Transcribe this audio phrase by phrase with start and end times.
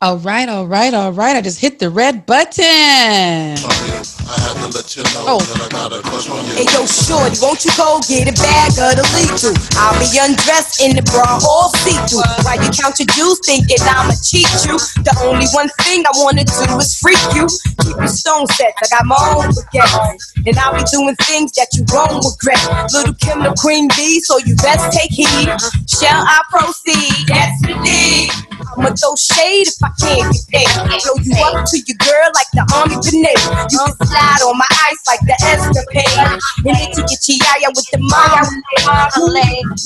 [0.00, 1.36] All right, all right, all right.
[1.36, 3.58] I just hit the red button.
[5.28, 5.36] Oh.
[5.36, 5.40] oh.
[6.56, 9.52] Hey, yo, shorty, won't you go get a bag of the lethal?
[9.76, 12.24] I'll be undressed in the bra all see-through.
[12.40, 14.80] While you count your jewels, thinking I'ma cheat you.
[15.04, 17.44] The only one thing I wanna do is freak you.
[17.84, 20.24] Keep your stone set, I got my own baguette.
[20.46, 22.64] And I'll be doing things that you won't regret.
[22.96, 25.52] Lil' Kim the Queen Bee, so you best take heed.
[25.84, 27.28] Shall I proceed?
[27.28, 28.32] Yes, indeed.
[28.76, 30.68] I'ma throw shade if I can't get paid.
[31.04, 33.40] Blow you up to your girl like the army grenade.
[33.72, 36.18] You can slide on my ice like the escapade.
[36.66, 38.44] And then to get yaya with the Maya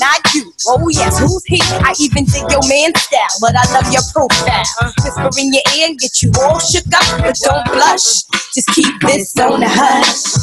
[0.01, 0.53] Not you.
[0.67, 1.61] Oh yes, who's he?
[1.63, 4.67] I even dig your man style, but I love your profile.
[5.05, 8.25] Whisper in your ear and get you all shook up, but don't blush.
[8.55, 10.35] Just keep this on the hush.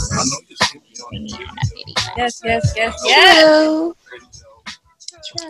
[2.18, 3.94] Yes, yes, yes, yes.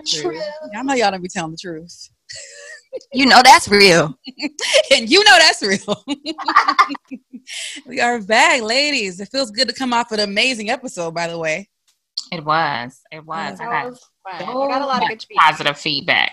[0.08, 0.40] True.
[0.74, 2.10] Y'all know y'all don't be telling the truth.
[3.14, 4.18] You know that's real.
[4.92, 6.04] and you know that's real.
[7.86, 9.20] we are back, ladies.
[9.20, 11.70] It feels good to come off an amazing episode, by the way.
[12.32, 13.02] It was.
[13.12, 13.60] It was.
[13.60, 14.42] I got, was fun.
[14.42, 15.46] I got a lot of good feedback.
[15.46, 16.32] positive feedback.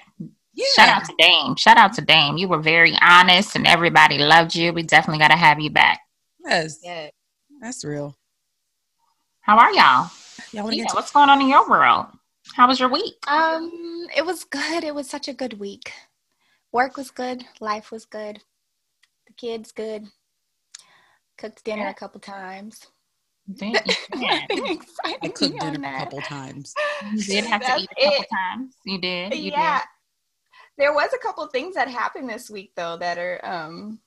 [0.74, 1.56] Shout out to Dame.
[1.56, 2.36] Shout out to Dame.
[2.38, 4.72] You were very honest and everybody loved you.
[4.72, 6.00] We definitely got to have you back.
[6.44, 6.78] Yes.
[6.82, 7.08] Yeah.
[7.60, 8.16] That's real.
[9.40, 10.10] How are y'all?
[10.52, 12.06] Y'all want to Yeah, get to what's going on in your world?
[12.54, 13.14] How was your week?
[13.26, 14.84] Um, it was good.
[14.84, 15.92] It was such a good week.
[16.76, 17.42] Work was good.
[17.58, 18.42] Life was good.
[19.26, 20.04] The kids good.
[21.38, 21.90] Cooked dinner Yeah.
[21.90, 22.86] a couple times.
[23.50, 24.70] Did, you, did.
[24.72, 26.74] Excited I cooked beyond dinner a couple times.
[27.14, 28.28] You did have to eat a couple it.
[28.30, 28.74] times.
[28.84, 29.34] You did.
[29.34, 29.80] You yeah.
[30.76, 33.98] There was a couple things that happened this week though that are um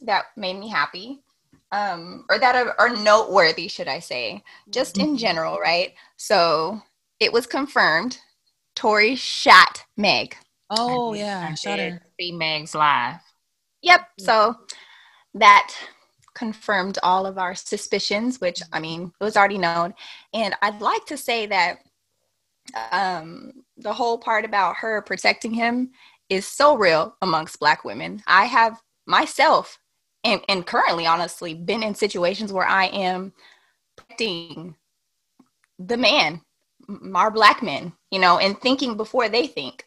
[0.00, 1.20] that made me happy.
[1.70, 4.42] Um or that are, are noteworthy, should I say.
[4.70, 5.92] Just in general, right?
[6.16, 6.80] So
[7.20, 8.20] it was confirmed
[8.74, 10.34] Tori shot Meg.
[10.70, 12.02] Oh I yeah, I shut did her.
[12.18, 13.20] See Meg's live.
[13.82, 14.00] Yep.
[14.18, 14.56] So
[15.34, 15.74] that
[16.34, 19.94] confirmed all of our suspicions, which I mean, it was already known.
[20.34, 21.78] And I'd like to say that
[22.90, 25.90] um, the whole part about her protecting him
[26.28, 28.22] is so real amongst Black women.
[28.26, 29.78] I have myself,
[30.24, 33.32] and, and currently, honestly, been in situations where I am
[33.96, 34.74] protecting
[35.78, 36.40] the man,
[37.14, 39.84] our Black men, you know, and thinking before they think.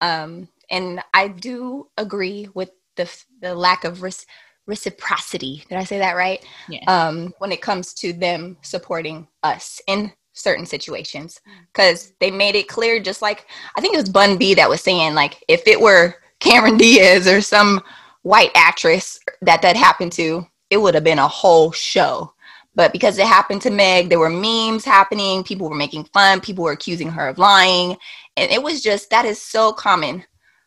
[0.00, 4.26] Um, and I do agree with the the lack of res-
[4.66, 5.64] reciprocity.
[5.68, 6.44] Did I say that right?
[6.86, 11.40] Um, when it comes to them supporting us in certain situations,
[11.72, 13.46] because they made it clear, just like
[13.76, 17.26] I think it was Bun B that was saying, like if it were Cameron Diaz
[17.26, 17.82] or some
[18.22, 22.32] white actress that that happened to, it would have been a whole show.
[22.76, 25.42] But because it happened to Meg, there were memes happening.
[25.42, 26.40] People were making fun.
[26.40, 27.96] People were accusing her of lying,
[28.40, 30.24] and it was just that is so common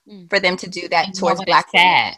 [0.09, 0.29] Mm.
[0.29, 1.85] for them to do that towards black women.
[1.85, 2.17] sad.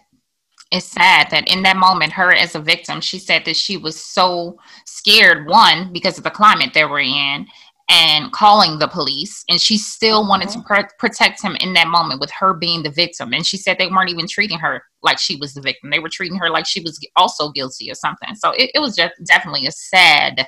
[0.71, 3.95] It's sad that in that moment, her as a victim, she said that she was
[3.95, 4.57] so
[4.87, 7.45] scared, one, because of the climate they we're in,
[7.87, 9.43] and calling the police.
[9.49, 12.89] And she still wanted to pr- protect him in that moment with her being the
[12.89, 13.33] victim.
[13.35, 15.91] And she said they weren't even treating her like she was the victim.
[15.91, 18.33] They were treating her like she was also guilty or something.
[18.33, 20.47] So it, it was just definitely a sad,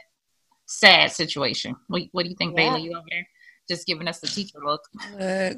[0.66, 1.76] sad situation.
[1.88, 2.70] What, what do you think, Yeah.
[2.72, 2.82] Bailey?
[2.86, 3.28] You over there?
[3.70, 4.82] Just giving us the teacher look.
[5.12, 5.58] Look,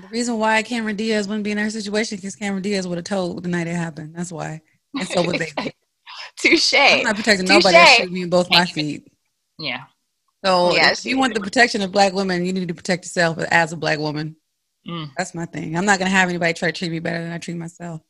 [0.00, 3.04] the reason why Cameron Diaz wouldn't be in her situation because Cameron Diaz would have
[3.04, 4.14] told the night it happened.
[4.14, 4.62] That's why.
[4.94, 5.52] And so would they.
[6.36, 6.74] Touche.
[6.74, 8.04] I'm not protecting nobody that Touche.
[8.04, 9.06] shoot me in both my feet.
[9.58, 9.84] Yeah.
[10.44, 13.38] So Yeah, if you want the protection of black women, you need to protect yourself
[13.38, 14.36] as a black woman.
[14.88, 15.10] Mm.
[15.16, 15.76] That's my thing.
[15.76, 18.00] I'm not gonna have anybody try to treat me better than I treat myself.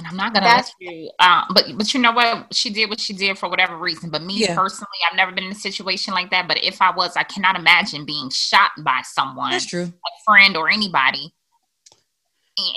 [0.00, 1.10] And I'm not gonna That's- let you.
[1.18, 2.54] Uh, but but you know what?
[2.54, 4.08] She did what she did for whatever reason.
[4.08, 4.54] But me Yeah.
[4.54, 6.48] personally, I've never been in a situation like that.
[6.48, 9.82] But if I was, I cannot imagine being shot by someone, That's true.
[9.92, 11.34] a friend or anybody.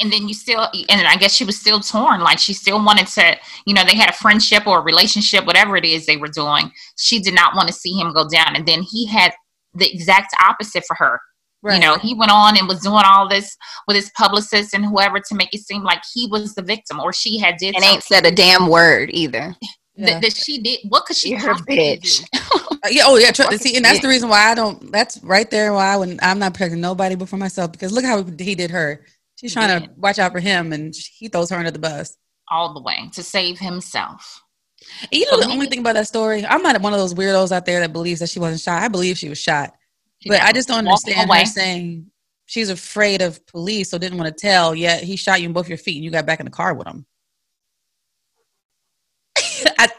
[0.02, 2.20] And then you still, and I guess she was still torn.
[2.20, 5.78] Like she still wanted to, you know, they had a friendship or a relationship, whatever
[5.78, 6.74] it is they were doing.
[6.98, 8.56] She did not want to see him go down.
[8.58, 9.34] And then he had
[9.74, 11.22] the exact opposite for her.
[11.63, 11.75] Right.
[11.75, 13.56] You know, he went on and was doing all this
[13.88, 17.13] with his publicist and whoever to make it seem like he was the victim or
[17.13, 19.56] she had did and something ain't said a damn word either.
[19.95, 20.13] Yeah.
[20.13, 20.80] that, that she did.
[20.89, 22.25] What could she You're a bitch.
[22.31, 22.39] do?
[22.83, 23.04] Uh, yeah.
[23.06, 23.31] Oh, yeah.
[23.31, 24.92] Tr- see, and that's the reason why I don't.
[24.92, 26.19] That's right there why I wouldn't.
[26.24, 29.06] I'm not protecting nobody but for myself because look how he did her.
[29.39, 32.18] She's He trying to watch out for him, and he throws her under the bus.
[32.50, 34.42] all the way to save himself.
[35.12, 37.51] You know, So the only thing about that story, I'm not one of those weirdos
[37.51, 38.81] out there that believes that she wasn't shot.
[38.81, 39.75] I believe she was shot,
[40.24, 41.40] She but I just don't understand away.
[41.40, 42.06] her saying
[42.46, 44.74] she's afraid of police, so didn't want to tell.
[44.74, 46.74] Yet he shot you in both your feet, and you got back in the car
[46.74, 47.06] with him.
[49.78, 49.90] I,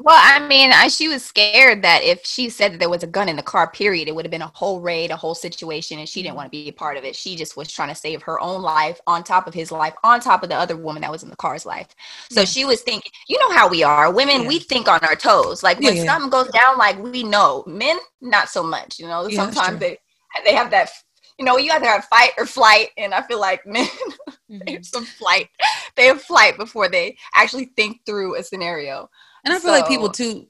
[0.00, 3.06] Well, I mean, I, she was scared that if she said that there was a
[3.08, 5.98] gun in the car, period, it would have been a whole raid, a whole situation,
[5.98, 7.16] and she didn't want to be a part of it.
[7.16, 10.20] She just was trying to save her own life on top of his life, on
[10.20, 11.88] top of the other woman that was in the car's life.
[12.30, 12.46] So yeah.
[12.46, 14.48] she was thinking, you know how we are, women, yeah.
[14.48, 15.64] we think on our toes.
[15.64, 17.64] Like when yeah, something goes down, like we know.
[17.66, 19.00] Men, not so much.
[19.00, 19.98] You know, sometimes they
[20.44, 20.90] they have that
[21.38, 24.58] you know, you either have fight or flight, and I feel like men mm-hmm.
[24.66, 25.48] they have some flight.
[25.96, 29.08] They have flight before they actually think through a scenario.
[29.44, 30.48] And I feel so, like people too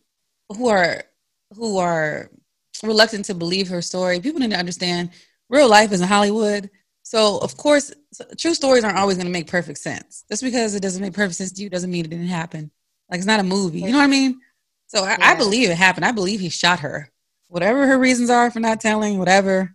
[0.50, 1.02] who are
[1.54, 2.30] who are
[2.82, 4.20] reluctant to believe her story.
[4.20, 5.10] People need to understand
[5.48, 6.70] real life is in Hollywood.
[7.02, 7.92] So of course,
[8.38, 10.24] true stories aren't always going to make perfect sense.
[10.28, 12.70] Just because it doesn't make perfect sense to you doesn't mean it didn't happen.
[13.10, 13.80] Like it's not a movie.
[13.80, 14.40] You know what I mean?
[14.88, 15.30] So I, yeah.
[15.30, 16.04] I believe it happened.
[16.04, 17.10] I believe he shot her.
[17.48, 19.74] Whatever her reasons are for not telling, whatever,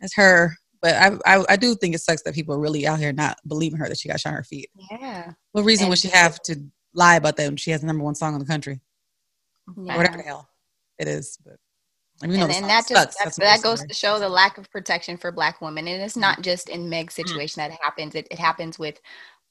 [0.00, 0.56] that's her.
[0.80, 3.38] But I, I, I do think it sucks that people are really out here not
[3.46, 4.70] believing her that she got shot in her feet.
[4.92, 5.32] Yeah.
[5.50, 6.56] What reason and would she have to
[6.98, 8.80] lie about that when she has the number one song in the country?
[9.76, 9.96] Yeah.
[9.96, 10.48] Whatever the hell
[10.98, 11.56] it is, but.
[12.20, 15.16] I mean, and, and that just that, that goes to show the lack of protection
[15.16, 17.24] for black women and it's not just in meg's mm.
[17.24, 19.00] situation that it happens it, it happens with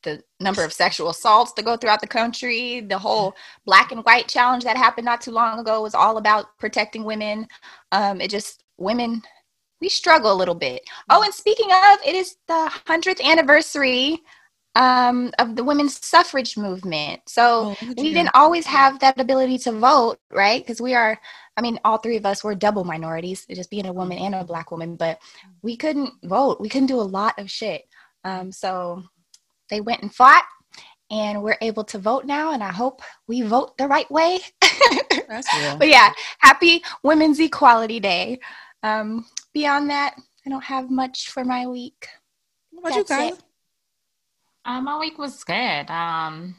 [0.04, 3.34] the number of sexual assaults that go throughout the country the whole
[3.66, 7.48] black and white challenge that happened not too long ago was all about protecting women
[7.94, 9.22] um, it just women
[9.82, 10.82] we struggle a little bit.
[11.10, 14.20] Oh, and speaking of, it is the 100th anniversary
[14.78, 17.22] um, of the women's suffrage movement.
[17.28, 20.62] So oh, we didn't always have that ability to vote, right?
[20.62, 21.20] Because we are,
[21.58, 24.44] I mean, all three of us were double minorities, just being a woman and a
[24.44, 25.18] black woman, but
[25.64, 26.62] we couldn't vote.
[26.62, 27.86] We couldn't do a lot of shit.
[28.24, 29.04] Um, so
[29.72, 30.46] they went and fought,
[31.10, 32.52] and we're able to vote now.
[32.52, 34.42] And I hope we vote the right way.
[35.80, 38.40] But yeah, happy Women's Equality Day.
[38.84, 40.16] Um, beyond that,
[40.46, 42.08] I don't have much for my week.
[42.72, 43.44] What about That's you, guys?
[44.68, 45.90] Uh, my week was good.
[45.90, 46.54] Um,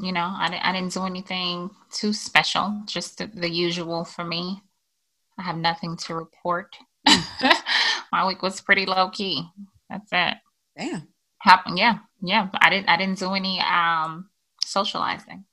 [0.00, 4.62] you know, I, I didn't do anything too special, just the, the usual for me.
[5.38, 6.74] I have nothing to report.
[8.12, 9.46] my week was pretty low key.
[9.90, 10.34] That's it.
[10.78, 11.08] Damn.
[11.40, 12.48] Happen, yeah, yeah.
[12.54, 12.88] I didn't.
[12.88, 14.30] I didn't do any um
[14.64, 15.44] socializing.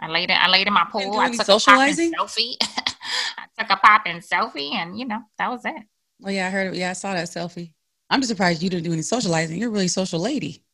[0.00, 0.36] I laid it.
[0.36, 1.18] I laid in my pool.
[1.18, 2.12] I took socializing?
[2.14, 2.56] a selfie.
[2.60, 5.82] I took a pop popping selfie, and you know that was it.
[6.24, 6.74] Oh yeah, I heard.
[6.74, 6.78] It.
[6.78, 7.72] Yeah, I saw that selfie.
[8.10, 9.58] I'm just surprised you didn't do any socializing.
[9.58, 10.64] You're a really social lady.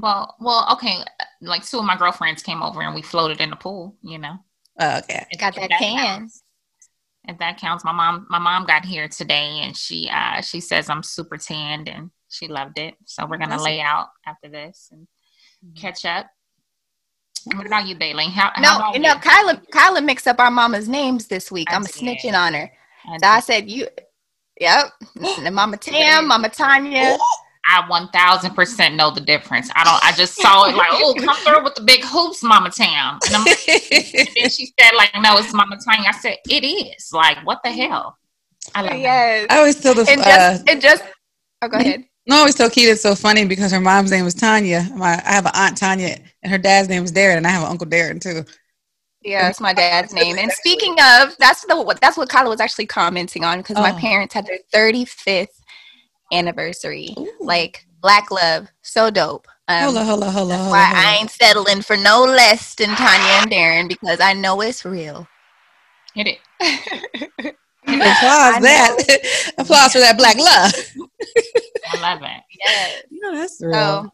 [0.00, 0.98] Well, well, okay.
[1.40, 3.96] Like two of my girlfriends came over and we floated in the pool.
[4.02, 4.36] You know.
[4.80, 5.26] Oh, okay.
[5.38, 6.28] Got that, that can.
[7.28, 10.90] If that counts, my mom, my mom got here today, and she, uh, she says
[10.90, 12.94] I'm super tanned, and she loved it.
[13.04, 15.06] So we're gonna That's lay out after this and
[15.64, 15.80] mm-hmm.
[15.80, 16.26] catch up.
[17.54, 18.26] What about you, Bailey?
[18.26, 21.72] How, no, how you Kyla, Kyla mixed up our mama's names this week.
[21.72, 22.72] I am snitching on her.
[23.08, 23.88] I so I said, "You,
[24.60, 24.92] yep,
[25.50, 27.18] Mama Tam, Mama Tanya."
[27.66, 29.70] I one thousand percent know the difference.
[29.74, 30.04] I don't.
[30.04, 33.18] I just saw it like, oh, come through with the big hoops, Mama Tam.
[33.26, 36.08] And, I'm, and she said, like, no, it's Mama Tanya.
[36.08, 37.12] I said, it is.
[37.12, 38.18] Like, what the hell?
[38.74, 39.46] I love yes.
[39.50, 40.06] I always tell the.
[40.08, 41.04] And just, uh, just.
[41.62, 42.04] Oh, go ahead.
[42.26, 44.88] No, I always tell Kita it's so funny because her mom's name was Tanya.
[44.94, 47.62] My, I have an aunt Tanya, and her dad's name is Darren, and I have
[47.62, 48.44] an uncle Darren too.
[49.24, 50.36] Yeah, that's my dad's name.
[50.38, 53.82] And speaking of, that's the that's what Kyla was actually commenting on because oh.
[53.82, 55.46] my parents had their 35th
[56.32, 57.14] anniversary.
[57.18, 57.32] Ooh.
[57.40, 59.46] Like Black Love, so dope.
[59.68, 60.70] Um, hold on, hold on, hold on.
[60.70, 64.84] Why I ain't settling for no less than Tanya and Darren because I know it's
[64.84, 65.26] real.
[66.14, 66.38] Hit it.
[67.84, 69.52] Applause that.
[69.58, 70.72] Applause for that black love.
[71.92, 72.42] I love it.
[72.64, 73.02] Yes.
[73.10, 73.72] You know, that's real.
[73.72, 74.12] So,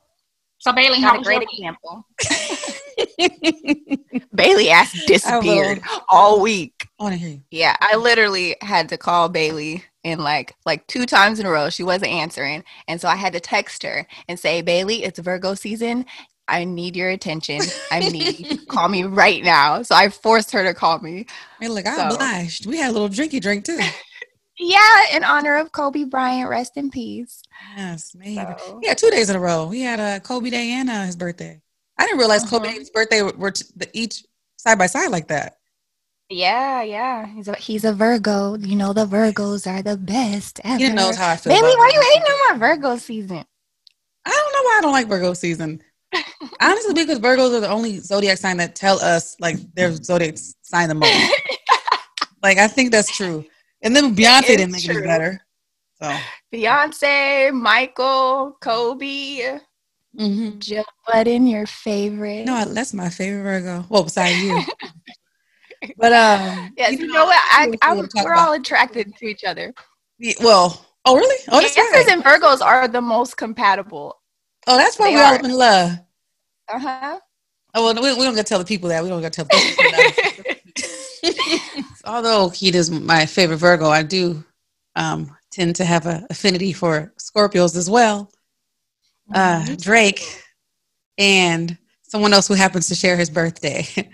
[0.59, 2.07] so Bailey, how a great example.
[4.35, 6.89] Bailey ass disappeared all week.
[6.99, 7.43] I want to hear you.
[7.51, 11.71] Yeah, I literally had to call Bailey in like like two times in a row.
[11.71, 15.55] She wasn't answering, and so I had to text her and say, "Bailey, it's Virgo
[15.55, 16.07] season.
[16.49, 17.61] I need your attention.
[17.91, 21.27] I need call me right now." So I forced her to call me.
[21.61, 22.17] Hey, look, I'm so.
[22.17, 22.67] obliged.
[22.67, 23.79] We had a little drinky drink too.
[24.59, 27.43] yeah, in honor of Kobe Bryant, rest in peace.
[27.77, 28.47] Yes, maybe.
[28.59, 28.81] So.
[28.83, 29.69] Yeah, two days in a row.
[29.69, 31.61] He had a Kobe Day and uh, his birthday.
[31.99, 32.61] I didn't realize uh-huh.
[32.61, 34.25] Kobe's birthday were, t- the, each
[34.57, 35.59] side by side like that.
[36.31, 37.27] Yeah, yeah.
[37.27, 38.57] He's a he's a Virgo.
[38.57, 40.83] You know the Virgos are the best ever.
[40.83, 41.53] He knows how I feel.
[41.53, 43.45] Baby, why you hating on my Virgo season?
[44.27, 45.83] I don't know why I don't like Virgo season.
[46.61, 50.89] Honestly, because Virgos are the only zodiac sign that tell us like their zodiac sign
[50.89, 51.33] the most.
[52.43, 53.45] like I think that's true.
[53.81, 54.99] And then Beyonce didn't make true.
[54.99, 55.41] it better.
[56.03, 56.15] So
[56.53, 59.61] Beyonce, Michael, Kobe.
[60.19, 60.59] Mm-hmm.
[60.59, 62.45] Joe Budden, your favorite?
[62.45, 63.87] No, that's my favorite Virgo.
[63.89, 64.61] Well, besides you.
[65.97, 67.39] but um, yes, you, know, what?
[67.51, 68.39] I, I, we're about.
[68.39, 69.73] all attracted to each other.
[70.19, 71.45] Yeah, well, oh really?
[71.49, 72.13] Oh, that's Cancers right.
[72.13, 74.21] and Virgos are the most compatible.
[74.67, 75.99] Oh, that's why we're all in love.
[76.69, 77.21] Uh huh.
[77.75, 79.03] Oh well, we, we don't got to tell the people that.
[79.03, 79.49] We don't got to tell.
[79.49, 80.55] People
[82.05, 84.43] Although Kita's my favorite Virgo, I do
[84.97, 88.31] um, tend to have an affinity for Scorpios as well.
[89.33, 89.75] Uh, mm-hmm.
[89.75, 90.25] Drake
[91.19, 93.87] and someone else who happens to share his birthday.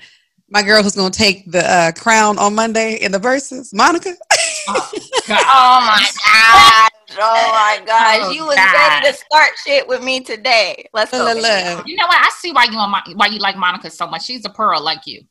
[0.49, 4.11] my girl who's going to take the uh, crown on Monday in the Verzuz, Monica.
[4.69, 6.91] oh, oh, my god!
[7.17, 8.19] Oh my gosh!
[8.23, 8.75] Oh, you was god.
[8.75, 10.87] ready to start shit with me today.
[10.93, 11.27] Let's go.
[11.27, 12.25] You know what?
[12.25, 14.25] I see why you why you like Monica so much.
[14.25, 15.23] She's a pearl like you.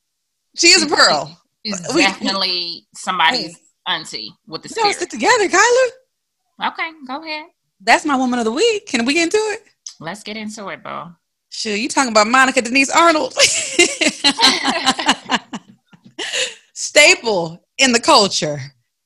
[0.56, 1.40] She is a pearl.
[1.66, 4.82] She's definitely somebody's auntie with the.
[4.82, 5.90] Y'all stick together, Kyla.
[6.68, 7.46] Okay, go ahead.
[7.82, 8.88] That's my woman of the week.
[8.88, 9.64] Can we get into it?
[10.00, 11.12] Let's get into it, bro.
[11.56, 13.34] Sure, you talking about Monica Denise Arnold?
[16.74, 18.60] Staple in the culture.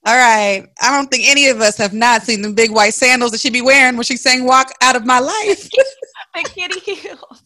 [0.06, 0.66] All right.
[0.82, 3.50] I don't think any of us have not seen the big white sandals that she
[3.50, 5.70] be wearing when she sang "Walk Out of My Life."
[6.34, 7.44] the kitty heels.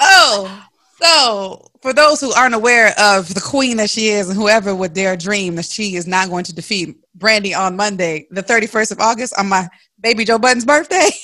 [0.00, 0.66] oh,
[1.00, 4.92] so for those who aren't aware of the queen that she is, and whoever would
[4.92, 8.98] dare dream that she is not going to defeat Brandy on Monday, the 31st of
[8.98, 9.68] August, on my
[10.00, 11.10] baby Joe Budden's birthday.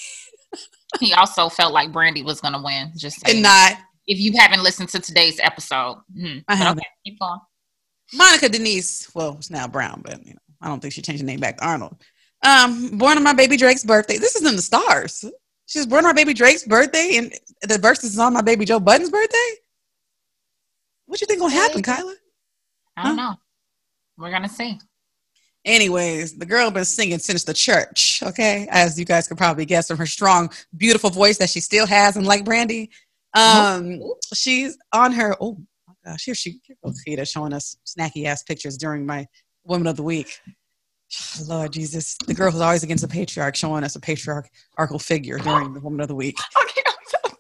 [0.98, 2.92] he also felt like Brandy was going to win.
[2.96, 3.42] Just saying.
[3.42, 3.76] not.
[4.06, 6.38] If you haven't listened to today's episode, hmm.
[6.48, 6.78] I haven't.
[6.78, 7.38] Okay, keep going.
[8.12, 11.26] Monica Denise, well, it's now Brown, but you know, I don't think she changed the
[11.26, 11.96] name back to Arnold.
[12.44, 14.18] Um, born on my baby Drake's birthday.
[14.18, 15.24] This is in the stars.
[15.66, 17.32] She was born on my baby Drake's birthday, and
[17.62, 19.36] the Verzuz is on my baby Joe Budden's birthday.
[21.06, 22.16] What you think gonna happen, Kyla?
[22.96, 23.30] I don't huh?
[23.30, 23.36] know.
[24.18, 24.78] We're gonna see.
[25.64, 28.66] Anyways, the girl been singing since the church, okay?
[28.70, 32.16] As you guys could probably guess from her strong, beautiful voice that she still has
[32.16, 32.90] and like Brandy.
[33.34, 34.00] Um,
[34.34, 38.76] she's on her oh my gosh, here she here goes showing us snacky ass pictures
[38.76, 39.26] during my
[39.64, 40.40] Women of the Week.
[41.46, 45.74] Lord Jesus, the girl who's always against the patriarch showing us a patriarchal figure during
[45.74, 46.38] the Woman of the Week.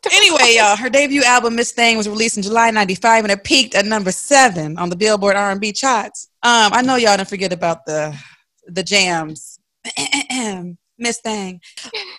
[0.06, 3.44] Okay, anyway, y'all, her debut album Miss Thing was released in July '95, and it
[3.44, 6.29] peaked at number seven on the Billboard R&B charts.
[6.42, 8.16] Um, I know y'all didn't forget about the
[8.66, 9.58] the jams.
[10.98, 11.60] Miss Thing,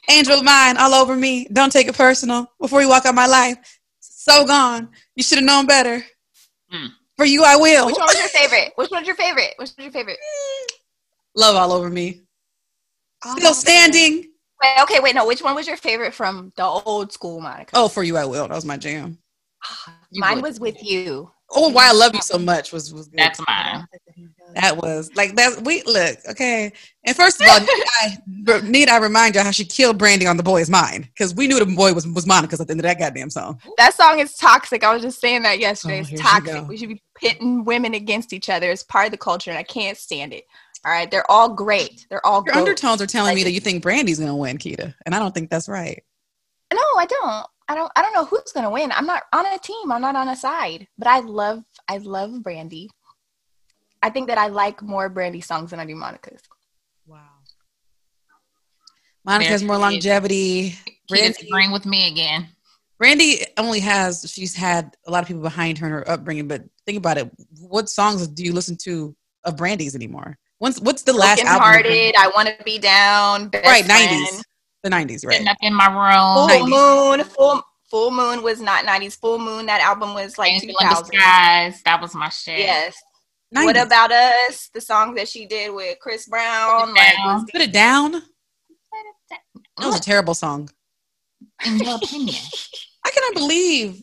[0.10, 1.48] Angel of Mine, all over me.
[1.54, 2.48] Don't take it personal.
[2.60, 4.90] Before you walk out my life, so gone.
[5.16, 6.04] You should have known better.
[6.74, 6.90] Mm.
[7.16, 7.86] For you, I will.
[7.86, 8.74] Which one was your favorite?
[8.75, 9.54] Which one's your favorite?
[9.58, 10.18] Which one's your favorite?
[11.36, 12.22] Love all over me.
[13.24, 14.32] Oh, Still standing.
[14.63, 15.28] Wait, okay, wait, no.
[15.28, 17.72] Which one was your favorite from the old school Monica?
[17.75, 18.48] Oh, for you, I will.
[18.48, 19.20] That was my jam.
[20.13, 20.44] Mine would.
[20.44, 21.32] was with you.
[21.53, 23.20] Oh, why I love you so much was was good.
[23.20, 23.88] That's mine.
[24.55, 25.62] That was like that.
[25.63, 26.72] We look okay.
[27.05, 27.60] And first of all,
[28.48, 31.48] I need I remind you how she killed Brandy on the boy's mind because we
[31.48, 33.60] knew the boy was was Monica's at the end of that goddamn song.
[33.77, 34.84] That song is toxic.
[34.84, 36.00] I was just saying that yesterday.
[36.00, 36.67] Oh, it's toxic.
[36.67, 38.72] We should be pitting women against each other.
[38.72, 40.46] It's part of the culture, and I can't stand it.
[40.86, 42.08] All right, they're all great.
[42.10, 42.43] They're all.
[42.46, 45.20] Your undertones are telling like, me that you think Brandy's gonna win, Kita, and I
[45.20, 46.03] don't think that's right.
[46.74, 47.46] No, I don't.
[47.72, 47.92] I don't.
[47.96, 48.92] I don't know who's gonna win.
[48.92, 49.94] I'm not on a team.
[49.94, 50.90] I'm not on a side.
[50.98, 51.63] But I love.
[51.88, 52.90] I love Brandy.
[54.04, 56.42] I think that I like more Brandy songs than I do Monica's.
[57.08, 57.20] Wow.
[59.24, 60.75] Monica has more longevity.
[61.08, 62.50] Brandy agreeing with me again.
[62.98, 66.63] Brandy only has she's had a lot of people behind her in her upbringing, but
[66.86, 67.32] think about it.
[67.62, 70.38] What songs do you listen to of Brandy's anymore?
[70.58, 71.63] What's what's the last album?
[71.63, 73.50] Hearted, I want to be down.
[73.54, 74.44] right, nineties.
[74.84, 75.34] The nineties, right?
[75.34, 76.50] Sitting up in my room.
[76.50, 77.18] Full 90s.
[77.18, 79.16] moon, full full moon was not nineties.
[79.16, 81.12] Full moon, that album was like two thousand.
[81.86, 82.60] That was my shit.
[82.60, 82.96] Yes.
[83.56, 83.66] 90s.
[83.66, 84.70] What about us?
[84.74, 86.88] The song that she did with Chris Brown.
[86.88, 87.38] Put it down.
[87.38, 88.12] Like, Put it down.
[89.78, 90.04] That was a mm.
[90.04, 90.70] terrible song.
[91.66, 92.36] In your opinion,
[93.06, 94.02] I cannot believe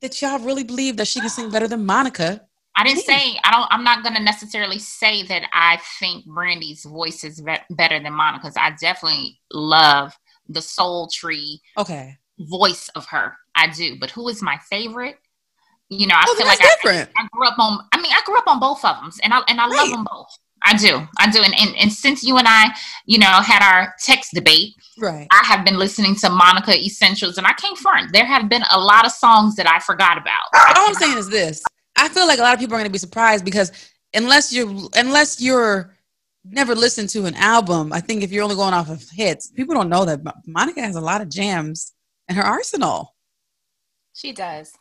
[0.00, 2.42] that y'all really believe that she can sing better than Monica.
[2.76, 3.66] I didn't say I don't.
[3.70, 8.56] I'm not gonna necessarily say that I think Brandy's voice is be- better than Monica's.
[8.56, 10.16] I definitely love
[10.52, 13.36] the soul tree okay voice of her.
[13.54, 13.98] I do.
[13.98, 15.16] But who is my favorite?
[15.88, 17.80] You know, I oh, feel like I, I, grew up on.
[17.92, 19.76] I mean, I grew up on both of them, and I and I right.
[19.76, 20.28] love them both.
[20.62, 22.68] I do, I do, and, and and since you and I,
[23.06, 25.26] you know, had our text debate, right?
[25.32, 28.12] I have been listening to Monica Essentials, and I can't front.
[28.12, 30.76] There have been a lot of songs that I forgot about.
[30.76, 31.64] All I'm saying is this:
[31.96, 33.72] I feel like a lot of people are going to be surprised because
[34.14, 35.96] unless you're unless you're
[36.44, 39.74] never listened to an album, I think if you're only going off of hits, people
[39.74, 41.92] don't know that Monica has a lot of jams
[42.28, 43.14] in her arsenal.
[44.14, 44.72] She does.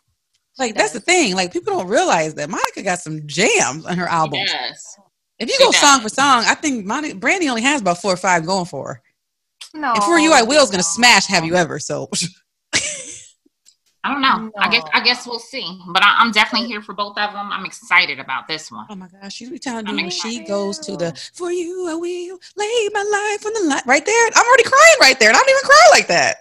[0.55, 0.81] She like does.
[0.81, 1.35] that's the thing.
[1.35, 4.39] Like people don't realize that Monica got some jams on her album.
[4.45, 4.97] Yes.
[5.37, 5.79] If you she go does.
[5.79, 8.93] song for song, I think Monica Brandy only has about four or five going for
[8.93, 9.01] her.
[9.73, 9.93] No.
[9.93, 11.79] And for you, I will is gonna smash Have You Ever.
[11.79, 12.09] So
[14.03, 14.37] I don't know.
[14.37, 14.51] No.
[14.57, 15.81] I guess I guess we'll see.
[15.87, 17.51] But I, am definitely here for both of them.
[17.51, 18.85] I'm excited about this one.
[18.89, 22.39] Oh my gosh, she's telling me when she goes to the "For You I Will
[22.55, 24.29] Lay My Life on the Line" right there.
[24.35, 26.37] I'm already crying right there, and I don't even cry like that.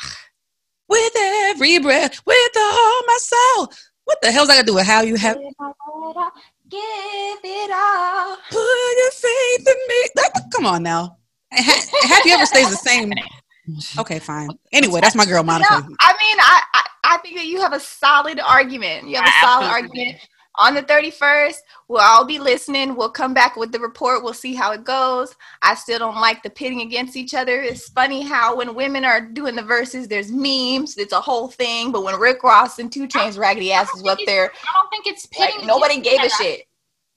[0.88, 3.72] With every breath with all my soul.
[4.04, 6.32] What the hell's I gotta do with how you have it off?
[6.68, 8.36] Give it all.
[8.48, 10.08] put your faith in me?
[10.14, 11.18] That- come on now.
[11.52, 13.12] Ha- Have you ever stays the same?
[13.68, 14.00] Mm-hmm.
[14.00, 14.48] Okay, fine.
[14.72, 15.72] Anyway, that's my girl No, Monica.
[15.72, 19.08] I mean, I, I I think that you have a solid argument.
[19.08, 20.28] You have a solid absolutely argument.
[20.58, 21.56] On the 31st,
[21.88, 22.96] we'll all be listening.
[22.96, 24.24] We'll come back with the report.
[24.24, 25.34] We'll see how it goes.
[25.62, 27.60] I still don't like the pitting against each other.
[27.60, 30.96] It's funny how when women are doing the Verzuz, there's memes.
[30.96, 31.92] It's a whole thing.
[31.92, 35.06] But when Rick Ross and 2 Chainz Raggedy Ass is up there, I don't think
[35.06, 35.58] it's pitting.
[35.58, 36.44] like, nobody gave a each other.
[36.44, 36.66] shit.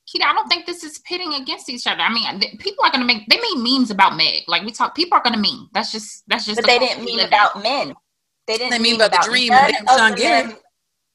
[0.10, 2.02] Kita, I don't think this is pitting against each other.
[2.02, 4.44] I mean, th- people are gonna make they made memes about Meg.
[4.48, 5.70] Like we talk, people are gonna meme.
[5.74, 6.58] That's just that's just.
[6.58, 7.94] But the they didn't mean live about men.
[8.48, 10.58] They didn't They mean mean about the dream none of of Sean the men.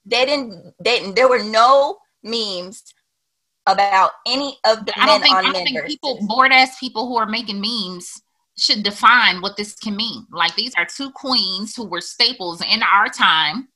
[0.06, 0.74] They didn't.
[0.78, 1.16] They didn't.
[1.16, 2.84] There were no memes
[3.66, 5.02] about any of the in.
[5.02, 5.86] I don't men think I on don't think Verzuz.
[5.86, 8.22] people bored ass people who are making memes
[8.56, 10.26] should define what this can mean.
[10.30, 13.68] Like these are two queens who were staples in our time.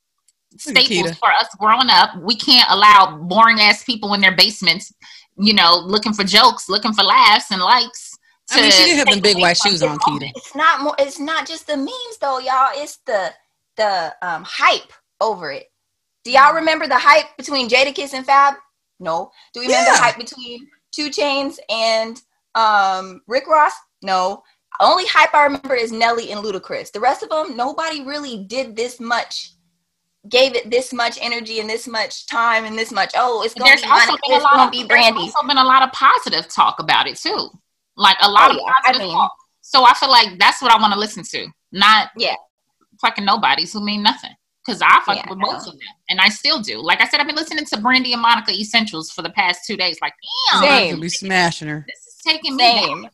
[0.53, 1.19] Look at Staples Kita.
[1.19, 2.11] for us growing up.
[2.23, 4.93] We can't allow boring ass people in their basements,
[5.37, 8.17] you know, looking for jokes, looking for laughs and likes.
[8.51, 10.23] I mean, she didn't have take them big white shoes on, moment.
[10.25, 10.33] Kita.
[10.37, 10.95] It's not more.
[10.99, 12.71] It's not just the memes though, y'all.
[12.73, 13.31] It's the
[13.77, 15.67] the um, hype over it.
[16.25, 18.55] Do y'all remember the hype between Jadakiss and Fab?
[19.01, 19.31] No.
[19.53, 19.97] Do we remember Yeah.
[19.97, 22.21] the hype between 2 Chainz and
[22.55, 23.73] um, Rick Ross?
[24.03, 24.43] No.
[24.81, 26.91] Only hype I remember is Nelly and Ludacris.
[26.93, 29.53] The rest of them, nobody really did this much,
[30.29, 33.13] gave it this much energy and this much time and this much.
[33.17, 35.21] Oh, it's gonna be also Monica, a it's lot gonna of be there's Brandy.
[35.21, 37.49] also been a lot of positive talk about it too,
[37.97, 38.67] like a lot Oh, of yeah.
[38.73, 39.33] I positive mean- talk.
[39.61, 42.35] So I feel like that's what I want to listen to, not Yeah.
[43.03, 44.31] fucking nobodies who mean nothing.
[44.65, 45.79] Because I fuck Yeah, with I both of them,
[46.11, 46.79] and I still do.
[46.83, 49.77] Like I said, I've been listening to Brandy and Monica Essentials for the past two
[49.79, 49.99] days.
[50.03, 50.13] Like,
[50.51, 50.71] damn, Same.
[50.85, 51.87] Monica be smashing her.
[51.89, 52.65] this is taking me.
[53.03, 53.13] back.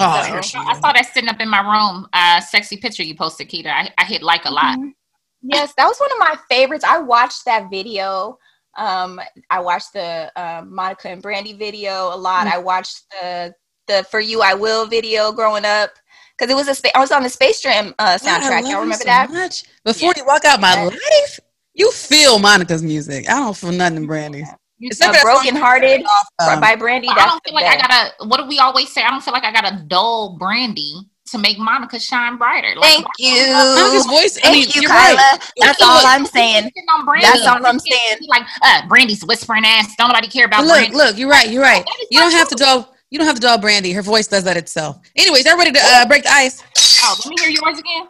[0.00, 2.08] Oh, So- here she I saw that sitting up in my room.
[2.12, 3.66] Uh, sexy picture you posted, Kita.
[3.68, 4.78] I, I hit like a lot.
[4.78, 4.92] Mhm.
[5.46, 6.84] Yes, that was one of my favorites.
[6.84, 8.38] I watched that video.
[8.76, 9.20] Um,
[9.50, 12.46] I watched the um, Monica and Brandy video a lot.
[12.46, 13.54] I watched the
[13.86, 15.90] the For You I Will video growing up
[16.36, 18.62] because it was a spa- I was on the Space Jam uh, God, I soundtrack.
[18.62, 19.30] Y'all remember so that?
[19.30, 19.64] Much.
[19.84, 20.84] Before you walk out my Yeah.
[20.84, 21.40] life,
[21.74, 23.28] you feel Monica's music.
[23.28, 24.48] I don't feel nothing in Brandy's.
[24.78, 26.06] You Except said- for that song Broken Hearted
[26.42, 27.08] Um, by Brandy.
[27.08, 28.14] But I don't feel like I gotta.
[28.26, 29.02] What do we always say?
[29.02, 30.94] I don't feel like I got a dull Brandy
[31.34, 32.74] to make Monica shine brighter.
[32.76, 33.52] Like, Thank you.
[33.52, 34.38] Monica's voice.
[34.38, 35.16] I Thank mean, you, you're Kyla.
[35.16, 35.52] right.
[35.60, 36.70] That's Look, all look, I'm saying.
[37.20, 38.18] That's all I'm saying.
[38.28, 39.94] Like, uh, Brandy's whispering ass.
[39.96, 40.96] Don't nobody care about But look, Brandy.
[40.96, 41.50] look, you're right.
[41.50, 41.84] You're right.
[42.10, 42.66] You don't have to true.
[42.82, 42.84] do.
[43.10, 43.92] You don't have to do Brandy.
[43.92, 44.98] Her voice does that itself.
[45.16, 46.62] Anyways, y'all ready to uh, break the ice?
[47.04, 48.08] Oh, let me hear yours again.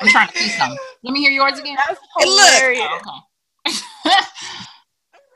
[0.00, 0.78] I'm trying to see something.
[1.02, 1.76] Let me hear yours again.
[1.86, 2.46] That's Hey, look.
[2.48, 2.86] hilarious.
[3.06, 3.20] Oh,
[3.66, 3.74] okay.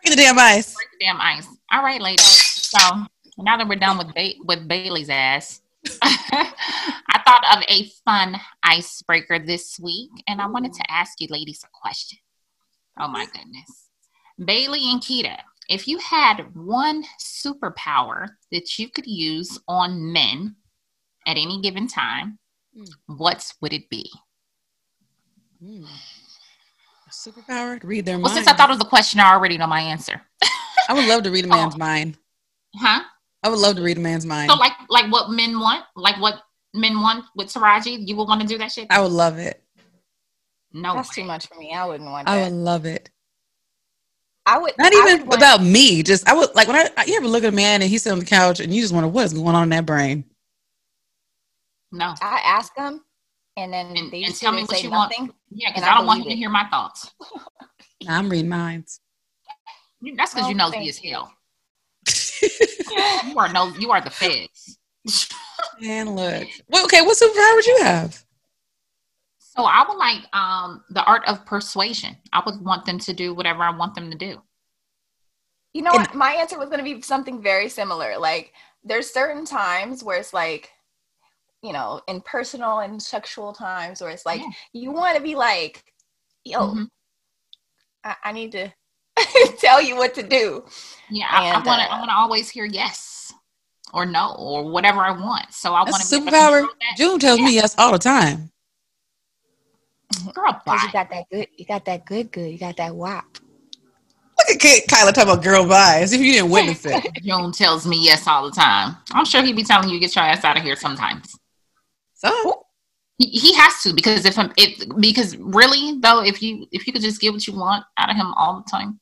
[0.02, 0.74] Break the damn ice.
[0.74, 1.46] Break the damn ice.
[1.72, 2.24] All right, ladies.
[2.24, 2.78] So
[3.38, 5.60] now that we're done with ba- with Bailey's ass,
[6.02, 11.64] I thought of a fun icebreaker this week, and I wanted to ask you, ladies,
[11.64, 12.18] a question.
[12.98, 13.88] Oh my goodness,
[14.44, 15.36] Bailey and Kita,
[15.68, 20.56] if you had one superpower that you could use on men
[21.26, 22.38] at any given time,
[22.76, 22.88] Mm.
[23.06, 24.10] what would it be?
[25.62, 25.84] Hmm.
[27.10, 28.24] Superpower to read their Well, mind.
[28.24, 30.20] Well, since I thought of the question, I already know my answer.
[30.88, 32.18] I would love to read a man's mind.
[32.74, 33.04] Huh?
[33.44, 34.50] I would love to read a man's mind.
[34.50, 36.40] So like like what men want, like what
[36.72, 38.86] men want with Taraji, you would want to do that shit?
[38.90, 39.62] I would love it.
[40.72, 41.22] No, That's way.
[41.22, 41.72] too much for me.
[41.72, 42.44] I wouldn't want to I that.
[42.50, 43.10] would love it.
[44.46, 46.02] I would Not even would want- about me.
[46.02, 48.14] Just I would like when I you ever look at a man and he's sitting
[48.14, 50.24] on the couch and you just wonder what is going on in that brain.
[51.92, 52.14] no.
[52.20, 53.04] I ask them,
[53.56, 55.12] and then And- they and tell me what say you want.
[55.50, 57.10] Yeah, because I I don't want you believe to hear my thoughts.
[58.02, 59.00] Nah, I'm reading minds.
[60.16, 61.12] That's because Oh, you know thank he is you.
[61.12, 61.32] hell.
[63.26, 64.78] You are no, you are the feds.
[65.82, 66.46] and look.
[66.68, 68.22] Well, okay, what superpower would you have?
[69.38, 72.16] So I would like um the art of persuasion.
[72.32, 74.40] I would want them to do whatever I want them to do.
[75.72, 76.14] You know And- what?
[76.14, 78.16] My answer was going to be something very similar.
[78.18, 78.52] Like,
[78.84, 80.70] there's certain times where it's like,
[81.62, 84.50] you know, in personal and sexual times where it's like, Yeah.
[84.72, 85.82] you want to be like,
[86.44, 86.88] yo, Mhm.
[88.04, 88.72] I, I need to
[89.58, 90.64] tell you what to do.
[91.10, 91.72] Yeah, I, I want to.
[91.72, 93.32] uh, I want to always hear yes
[93.92, 95.52] or no or whatever I want.
[95.52, 96.66] So I want That's to superpower.
[96.96, 98.50] June tells me yes all the time.
[100.34, 100.78] Girl, bye.
[100.86, 103.24] you got that good, you got that good, good, you got that wop.
[104.38, 106.02] Look at Ky- Kyla talking about girl vibes.
[106.02, 107.04] As if you didn't witness it.
[107.22, 108.96] June tells me yes all the time.
[109.12, 111.34] I'm sure he'd be telling you get your ass out of here sometimes.
[112.14, 112.64] So
[113.18, 116.92] He, he has to because if I'm if because really though if you if you
[116.92, 119.00] could just get what you want out of him all the time.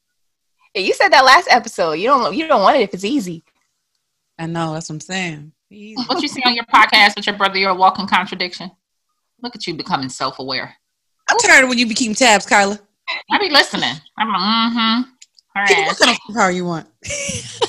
[0.74, 1.92] Yeah, you said that last episode.
[1.92, 3.44] You don't, you don't want it if it's easy.
[4.38, 5.52] I know that's what I'm saying.
[5.70, 6.02] Easy.
[6.06, 8.70] What you see on your podcast with your brother, you're a walking contradiction.
[9.42, 10.74] Look at you becoming self aware.
[11.28, 12.78] I'm tired when you be keeping tabs, Kyla.
[13.30, 13.94] I be listening.
[14.18, 15.10] I'm like, mm-hmm.
[15.56, 15.86] All Keep- right.
[15.86, 16.88] What kind of power you want?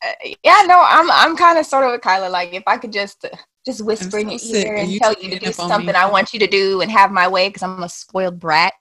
[0.00, 2.28] Uh, yeah, no, I'm I'm kind of sort of with Kyla.
[2.28, 4.64] Like if I could just uh, just whisper in your sick.
[4.64, 5.92] ear and you tell you to do something me?
[5.92, 8.74] I want you to do and have my way because I'm a spoiled brat.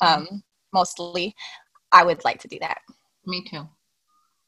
[0.00, 1.34] Um, mostly,
[1.94, 2.78] I would like to do that
[3.24, 3.66] Me too.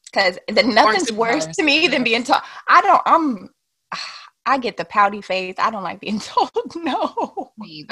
[0.05, 2.41] because nothing's worse to me than being told.
[2.67, 3.01] I don't.
[3.05, 3.49] I'm.
[4.45, 5.55] I get the pouty face.
[5.57, 7.51] I don't like being told no.
[7.57, 7.85] Me.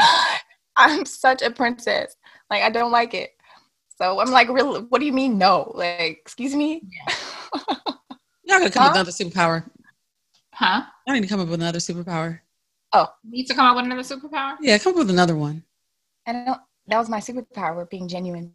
[0.77, 2.15] I'm such a princess.
[2.49, 3.31] Like I don't like it.
[3.97, 4.81] So I'm like, really?
[4.81, 5.71] What do you mean no?
[5.73, 6.83] Like, excuse me.
[8.47, 8.89] Y'all gonna come Huh?
[8.99, 9.69] up with another superpower.
[10.53, 10.83] Huh?
[11.07, 12.39] I need to come up with another superpower.
[12.93, 13.07] Oh.
[13.23, 14.55] Need to come up with another superpower?
[14.61, 15.63] Yeah, come up with another one.
[16.27, 16.59] I don't.
[16.87, 17.75] That was my superpower.
[17.75, 18.53] We're being genuine.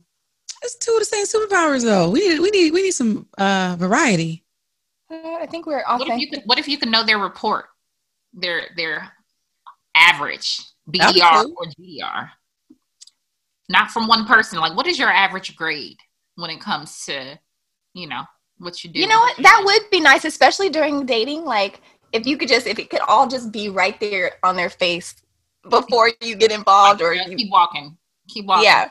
[0.62, 2.10] It's two of the same superpowers though.
[2.10, 4.44] We need we need we need some uh variety.
[5.10, 6.42] Uh, I think we're What if you could?
[6.44, 7.66] What if you could know their report,
[8.32, 9.10] their their
[9.94, 11.54] average BDR cool.
[11.56, 12.30] or GDR?
[13.68, 14.58] Not from one person.
[14.58, 15.98] Like, what is your average grade
[16.34, 17.38] when it comes to,
[17.94, 18.24] you know,
[18.58, 19.00] what you do?
[19.00, 19.36] You know what?
[19.42, 21.44] That would be nice, especially during dating.
[21.44, 21.80] Like
[22.12, 25.14] if you could just, if it could all just be right there on their face
[25.68, 27.96] before you get involved, or you, keep walking.
[28.28, 28.64] Keep walking.
[28.64, 28.90] yeah,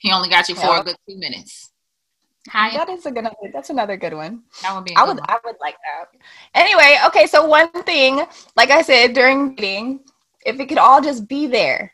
[0.00, 0.80] He only got you for Yeah.
[0.80, 1.70] a good two minutes.
[2.48, 2.70] Hi.
[2.76, 3.28] that is a good.
[3.52, 4.42] That's another good one.
[4.62, 4.94] That would be.
[4.94, 5.26] a I would, one.
[5.28, 6.18] I would like that.
[6.54, 7.26] Anyway, okay.
[7.26, 8.24] So one thing,
[8.56, 10.00] like I said during meeting,
[10.44, 11.92] if it could all just be there,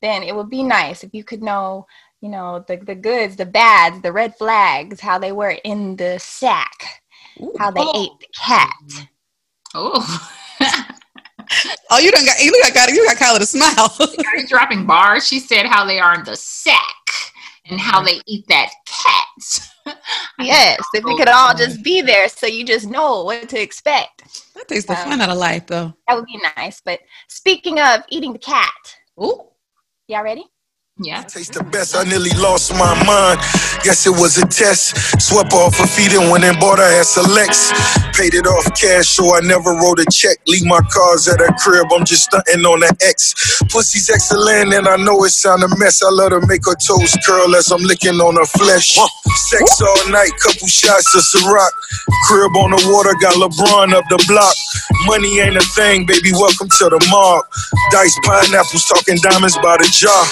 [0.00, 1.86] then it would be nice if you could know,
[2.22, 6.18] you know, the the goods, the bads, the red flags, how they were in the
[6.18, 7.02] sack,
[7.58, 8.04] how they Oh.
[8.04, 8.74] ate the cat.
[9.74, 10.30] Oh.
[11.90, 13.94] Oh, you don't got you got got you got Kyla to smile.
[14.00, 15.28] Are you dropping bars?
[15.28, 17.03] She said how they are in the sack
[17.66, 19.70] and how they eat that cat.
[20.40, 24.22] Yes, if we could all just be there, so you just know what to expect.
[24.54, 25.94] that takes the Um, fun out of life though.
[26.08, 26.80] That would be nice.
[26.84, 28.72] But speaking of eating the cat,
[29.22, 29.48] Ooh.
[30.08, 30.44] y'all ready?
[31.02, 31.26] Yeah.
[31.26, 33.42] Taste the best, I nearly lost my mind.
[33.82, 34.94] Guess it was a test.
[35.18, 37.74] Swept off her feet and went and bought her ass a Lex.
[38.14, 40.38] Paid it off cash, so I never wrote a check.
[40.46, 43.34] Leave my cars at her crib, I'm just stunting on the X.
[43.74, 45.98] Pussy's excellent, and I know it sound a mess.
[45.98, 48.94] I let her make her toes curl as I'm licking on her flesh.
[49.50, 51.74] Sex all night, couple shots of Ciroc.
[52.30, 54.54] Crib on the water, got LeBron up the block.
[55.10, 57.42] Money ain't a thing, baby, welcome to the mob.
[57.90, 60.22] Dice pineapples, talking diamonds by the jar.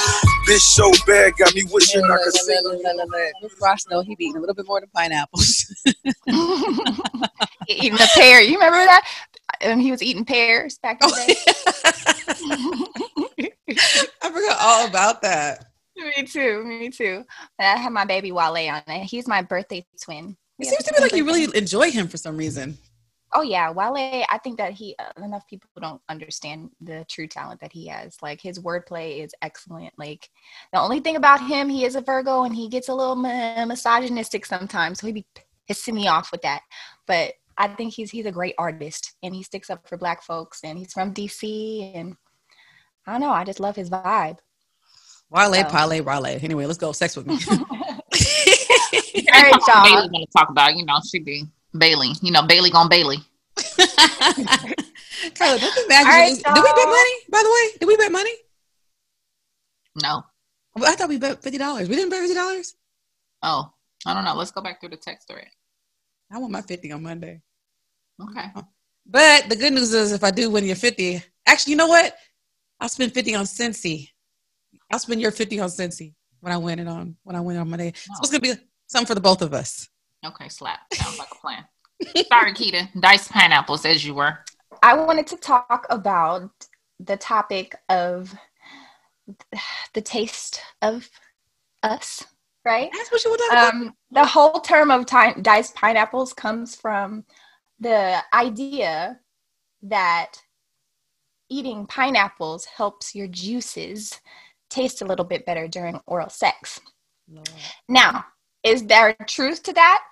[0.52, 2.62] Bitch so bad, got me wishing I could sing.
[3.62, 5.74] Ross though he be eating a little bit more than pineapples.
[7.68, 8.42] eating a pear.
[8.42, 9.08] You remember that?
[9.62, 11.16] And he was eating pears back in the
[13.38, 13.76] day.
[14.22, 15.68] I forgot all about that.
[15.96, 16.64] me too.
[16.64, 17.24] Me too.
[17.58, 19.04] And I have my baby Wale on it.
[19.04, 20.36] He's my birthday twin.
[20.58, 22.76] It have seems to me like you really enjoy him for some reason.
[23.34, 24.24] Oh yeah, Wale.
[24.28, 28.16] I think that he uh, enough people don't understand the true talent that he has.
[28.20, 29.94] Like his wordplay is excellent.
[29.98, 30.28] Like
[30.72, 33.64] the only thing about him, he is a Virgo and he gets a little mi-
[33.64, 35.00] misogynistic sometimes.
[35.00, 35.26] So he be
[35.70, 36.60] pissing me off with that.
[37.06, 40.60] But I think he's he's a great artist and he sticks up for Black folks
[40.62, 42.16] and he's from DC and
[43.06, 43.30] I don't know.
[43.30, 44.38] I just love his vibe.
[45.30, 45.64] Wale, Oh.
[45.64, 46.26] Pale, Rale.
[46.26, 46.92] Anyway, let's go.
[46.92, 47.38] Sex with me.
[47.50, 49.84] All right, y'all.
[49.84, 51.44] Bailey want to talk about, you know, she be
[51.76, 52.12] Bailey.
[52.22, 53.18] You know, Bailey gone Bailey.
[55.35, 56.04] Kyla, don't be mad.
[56.04, 57.14] All right, did we bet money?
[57.30, 58.32] By the way, did we bet money?
[60.02, 60.24] No.
[60.74, 61.88] Well, I thought we bet fifty dollars.
[61.88, 62.74] We didn't bet fifty dollars.
[63.42, 63.72] Oh,
[64.06, 64.35] I don't know.
[64.35, 65.48] Let's go back through the text thread.
[66.30, 67.42] I want my fifty on Monday.
[68.20, 68.46] Okay.
[69.06, 72.16] But the good news is, if I do win your fifty, actually, you know what?
[72.80, 74.08] I'll spend fifty on Cincy.
[74.90, 77.68] I'll spend your fifty on Cincy when I win it on when I win on
[77.68, 77.92] Monday.
[77.94, 78.18] So oh.
[78.20, 78.54] it's gonna be
[78.87, 79.88] something for the both of us.
[80.24, 80.80] Okay, slap.
[80.92, 81.64] Sounds like a plan.
[82.28, 82.88] Sorry, Kita.
[83.00, 84.38] Diced pineapples as you were.
[84.82, 86.50] I wanted to talk about
[86.98, 88.35] the topic of
[89.94, 91.08] the taste of
[91.82, 92.24] us,
[92.64, 92.90] right?
[92.92, 93.74] That's what you want to talk about.
[93.74, 97.24] Um, the whole term of time, diced pineapples comes from
[97.80, 99.20] the idea
[99.82, 100.35] that
[101.48, 104.20] eating pineapples helps your juices
[104.70, 106.80] taste a little bit better during oral sex.
[107.88, 108.24] Now,
[108.62, 110.04] is there truth to that?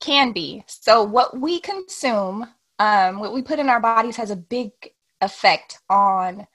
[0.00, 0.64] Can be.
[0.66, 4.72] So, what we consume, um, what we put in our bodies, has a big
[5.20, 6.46] effect on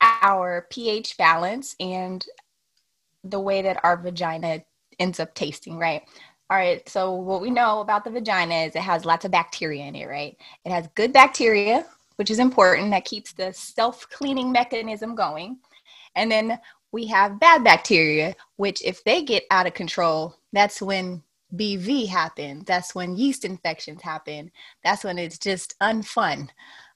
[0.00, 2.24] our pH balance and
[3.24, 4.62] the way that our vagina
[4.98, 6.02] ends up tasting, right?
[6.50, 6.88] All right.
[6.88, 10.06] So, what we know about the vagina is it has lots of bacteria in it,
[10.06, 10.36] right?
[10.64, 11.84] It has good bacteria,
[12.16, 15.58] which is important, that keeps the self cleaning mechanism going.
[16.14, 16.58] And then
[16.92, 21.22] we have bad bacteria, which, if they get out of control, that's when
[21.54, 22.64] BV happens.
[22.64, 24.50] That's when yeast infections happen.
[24.84, 26.48] That's when it's just unfun.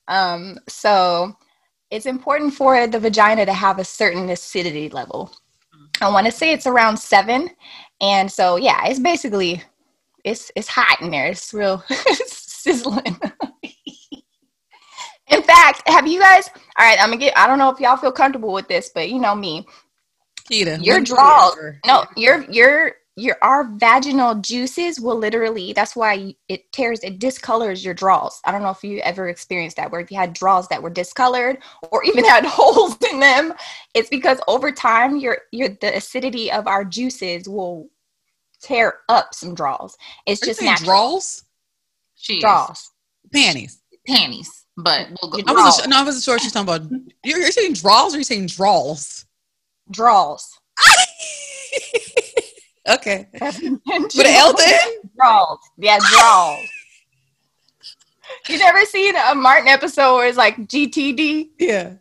[0.08, 1.36] Um, so
[1.90, 5.32] it's important for the vagina to have a certain acidity level.
[6.00, 7.48] I want to say it's around seven,
[8.00, 9.62] and so yeah, it's basically
[10.24, 11.26] it's it's hot in there.
[11.26, 11.82] It's real
[12.26, 13.18] sizzling.
[15.28, 16.50] in fact, have you guys?
[16.78, 17.36] All right, I'm gonna get.
[17.38, 19.66] I don't know if y'all feel comfortable with this, but you know me.
[20.50, 21.56] Kita, your draws.
[21.86, 27.84] No, your your your our vaginal juices will literally that's why it tears it discolors
[27.84, 28.40] your draws.
[28.44, 30.90] I don't know if you ever experienced that where if you had draws that were
[30.90, 31.58] discolored
[31.90, 33.54] or even had holes in them
[33.94, 37.88] it's because over time your your the acidity of our juices will
[38.60, 39.96] tear up some draws.
[40.26, 40.86] It's Are just natural.
[40.86, 41.44] draws?
[42.16, 42.90] She draws.
[43.32, 43.80] Panties.
[44.06, 46.90] Panties but we'll go I wasn't, no, I wasn't sure she's talking about.
[47.24, 49.24] You're, you're saying draws or you're saying draws?
[49.90, 50.58] Draws.
[52.88, 53.28] Okay.
[53.40, 53.80] With an
[54.26, 54.54] L
[55.18, 55.58] Draws.
[55.78, 56.68] Yeah, draws.
[58.48, 61.50] you never seen a Martin episode where it's like GTD?
[61.58, 61.94] Yeah.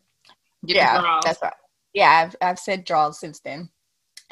[0.65, 1.53] Get yeah, that's right.
[1.93, 3.69] Yeah, I've, I've said draws since then.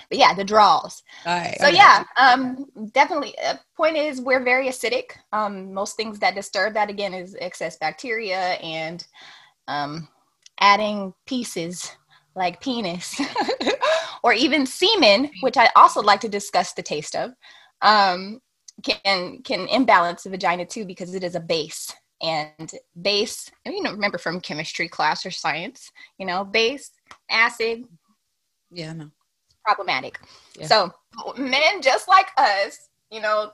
[0.09, 1.03] But yeah, the draws.
[1.25, 1.55] All right.
[1.59, 3.35] So yeah, um, definitely.
[3.43, 5.11] Uh, point is, we're very acidic.
[5.31, 9.05] Um, most things that disturb that again is excess bacteria and
[9.67, 10.07] um,
[10.59, 11.91] adding pieces
[12.35, 13.19] like penis
[14.23, 17.31] or even semen, which I also like to discuss the taste of,
[17.81, 18.39] um,
[18.83, 21.93] can can imbalance the vagina too because it is a base.
[22.21, 26.91] And base, you know, remember from chemistry class or science, you know, base,
[27.29, 27.83] acid.
[28.71, 29.11] Yeah, no.
[29.65, 30.19] Problematic.
[30.57, 30.67] Yeah.
[30.67, 30.91] So
[31.37, 32.77] men just like us,
[33.11, 33.51] you know,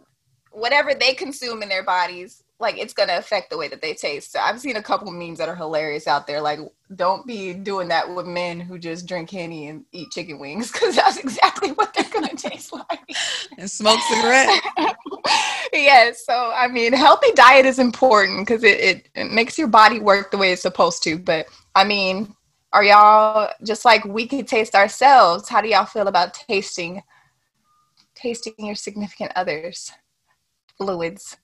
[0.52, 4.34] whatever they consume in their bodies like it's gonna affect the way that they taste.
[4.34, 6.42] So I've seen a couple memes that are hilarious out there.
[6.42, 6.60] Like,
[6.96, 10.96] don't be doing that with men who just drink henny and eat chicken wings because
[10.96, 13.00] that's exactly what they're gonna taste like.
[13.58, 14.62] And smoke cigarette.
[15.74, 16.26] yes.
[16.26, 20.32] So I mean, healthy diet is important because it, it it makes your body work
[20.32, 21.18] the way it's supposed to.
[21.18, 22.36] But I mean,
[22.74, 25.48] are y'all just like we could taste ourselves?
[25.48, 27.02] How do y'all feel about tasting
[28.16, 29.94] tasting your significant others
[30.78, 31.38] fluids?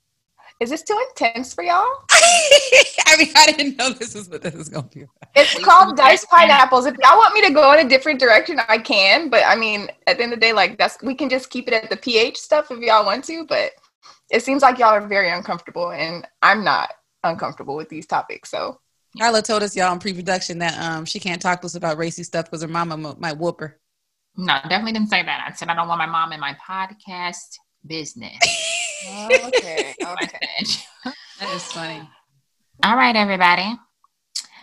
[0.62, 1.84] Is this too intense for y'all?
[2.12, 5.06] I mean, I didn't know this is what this is going to be.
[5.36, 6.86] It's called diced pineapples.
[6.86, 9.30] If y'all want me to go in a different direction, I can.
[9.30, 11.68] But I mean, at the end of the day, like that's we can just keep
[11.68, 13.46] it at the pH stuff if y'all want to.
[13.46, 13.72] But
[14.32, 16.90] it seems like y'all are very uncomfortable, and I'm not
[17.26, 18.50] uncomfortable with these topics.
[18.50, 18.80] So
[19.18, 22.24] Carla told us y'all in pre-production that um she can't talk to us about racy
[22.24, 23.78] stuff because her mama might whoop her.
[24.38, 25.46] No, definitely didn't say that.
[25.46, 27.58] I said I don't want my mom in my podcast
[27.88, 28.38] business.
[29.08, 29.94] okay.
[30.06, 30.66] Okay.
[31.40, 32.08] that is funny.
[32.84, 33.76] All right, everybody.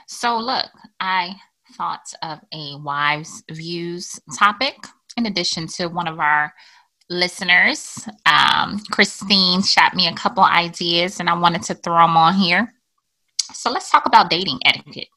[0.07, 0.69] So, look,
[1.01, 1.35] I
[1.77, 4.77] thought of a wives' views topic
[5.17, 6.53] in addition to one of our
[7.11, 8.09] listeners.
[8.27, 12.73] Um, Christine shot me a couple ideas and I wanted to throw them on here.
[13.53, 15.09] So, let's talk about dating etiquette.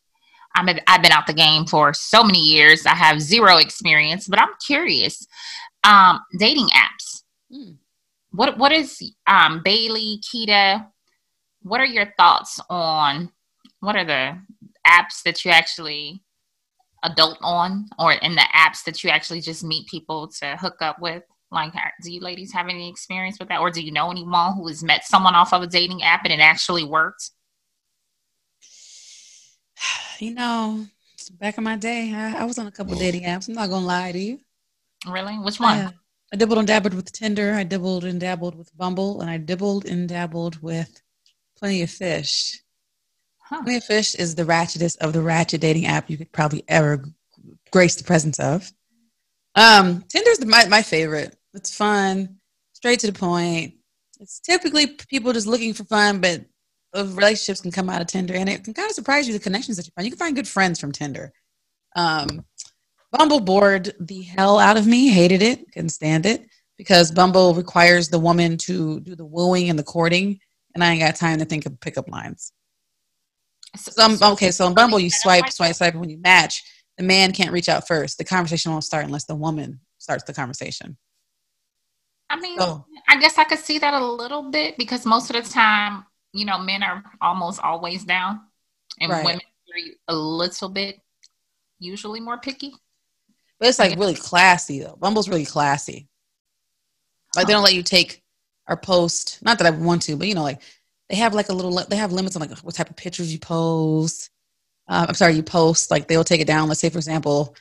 [0.56, 2.86] I'm a, I've been out the game for so many years.
[2.86, 5.28] I have zero experience, but I'm curious.
[5.84, 7.24] Um, dating apps.
[7.54, 7.78] Mm
[8.36, 10.86] what what is um, Bailey Kita?
[11.62, 13.32] What are your thoughts on
[13.80, 14.38] what are the
[14.86, 16.22] apps that you actually
[17.04, 21.00] adult on, or in the apps that you actually just meet people to hook up
[21.00, 21.24] with?
[21.52, 24.68] Like, do you ladies have any experience with that, or do you know anyone who
[24.68, 27.32] has met someone off of a dating app and it actually worked?
[30.18, 30.86] You know,
[31.42, 33.50] back in my day, I, I was on a couple dating apps.
[33.50, 34.40] I'm not gonna lie to you.
[35.06, 35.38] Really?
[35.40, 35.94] Which one?
[36.34, 37.54] I dibbled and dabbled with Tinder.
[37.54, 41.02] I dibbled and dabbled with Bumble, and I dibbled and dabbled with
[41.58, 42.62] Plenty of Fish.
[43.40, 43.62] Huh.
[43.64, 47.06] Plenty of Fish is the ratchetest of the ratchet dating app you could probably ever
[47.72, 48.72] grace the presence of.
[49.56, 51.38] Um, Tinder's the, my my favorite.
[51.54, 52.38] It's fun,
[52.74, 53.76] straight to the point.
[54.20, 56.46] It's typically people just looking for fun, but
[56.94, 59.78] relationships can come out of Tinder, and it can kind of surprise you the connections
[59.78, 60.06] that you find.
[60.06, 61.32] You can find good friends from Tinder.
[61.96, 62.46] Um,
[63.18, 65.10] Bumble bored the hell out of me.
[65.10, 65.72] Hated it.
[65.72, 66.48] Couldn't stand it
[66.78, 70.40] because Bumble requires the woman to do the wooing and the courting,
[70.74, 72.52] and I ain't got time to think of pickup lines.
[73.78, 75.96] So, okay, so in Bumble, you swipe, swipe, swipe.
[75.96, 76.64] When you match,
[76.98, 78.18] the man can't reach out first.
[78.18, 80.98] The conversation won't start unless the woman starts the conversation.
[82.30, 85.42] I mean, so, I guess I could see that a little bit because most of
[85.42, 88.42] the time, you know, men are almost always down,
[89.00, 89.24] and right.
[89.24, 91.00] women are a little bit
[91.80, 92.74] usually more picky.
[93.68, 94.98] It's like really classy though.
[95.00, 96.08] Bumble's really classy.
[97.36, 98.24] Like they don't let you take
[98.68, 99.40] our post.
[99.42, 100.62] Not that I want to, but you know, like
[101.10, 101.72] they have like a little.
[101.90, 104.30] They have limits on like what type of pictures you post.
[104.88, 105.92] Uh, I'm sorry, you post.
[105.92, 106.68] Like they'll take it down.
[106.68, 107.56] Let's say, for example,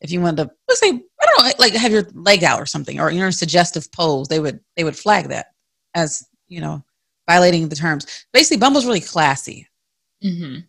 [0.00, 2.66] if you wanted to, let's say, I don't know, like have your leg out or
[2.66, 5.46] something, or you're in a suggestive pose, they would they would flag that
[5.94, 6.82] as you know
[7.28, 8.26] violating the terms.
[8.32, 9.68] Basically, Bumble's really classy.
[10.24, 10.60] Mm-hmm.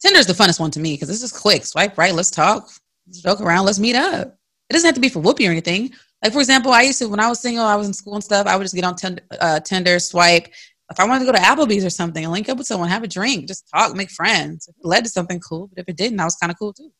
[0.00, 1.64] Tinder's the funnest one to me because this is quick.
[1.64, 2.70] Swipe right, let's talk,
[3.12, 4.38] joke around, let's meet up.
[4.68, 5.92] It doesn't have to be for whoopee or anything.
[6.22, 8.24] Like for example, I used to when I was single, I was in school and
[8.24, 8.46] stuff.
[8.46, 10.48] I would just get on Tinder, uh, Tinder swipe.
[10.90, 13.02] If I wanted to go to Applebee's or something and link up with someone, have
[13.02, 14.68] a drink, just talk, make friends.
[14.68, 16.90] It led to something cool, but if it didn't, I was kind of cool too.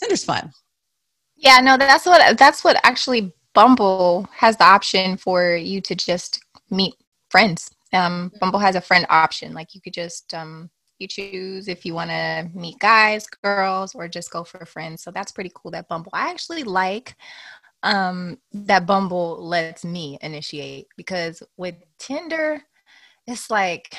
[0.00, 0.52] Tinder's fun.
[1.36, 6.40] Yeah, no, that's what that's what actually Bumble has the option for you to just
[6.70, 6.94] meet
[7.30, 7.70] friends.
[7.92, 11.94] Um, Bumble has a friend option, like you could just um, you choose if you
[11.94, 15.02] want to meet guys, girls, or just go for friends.
[15.02, 15.70] So that's pretty cool.
[15.70, 17.16] That Bumble, I actually like
[17.82, 22.62] um, that Bumble lets me initiate because with Tinder,
[23.26, 23.94] it's like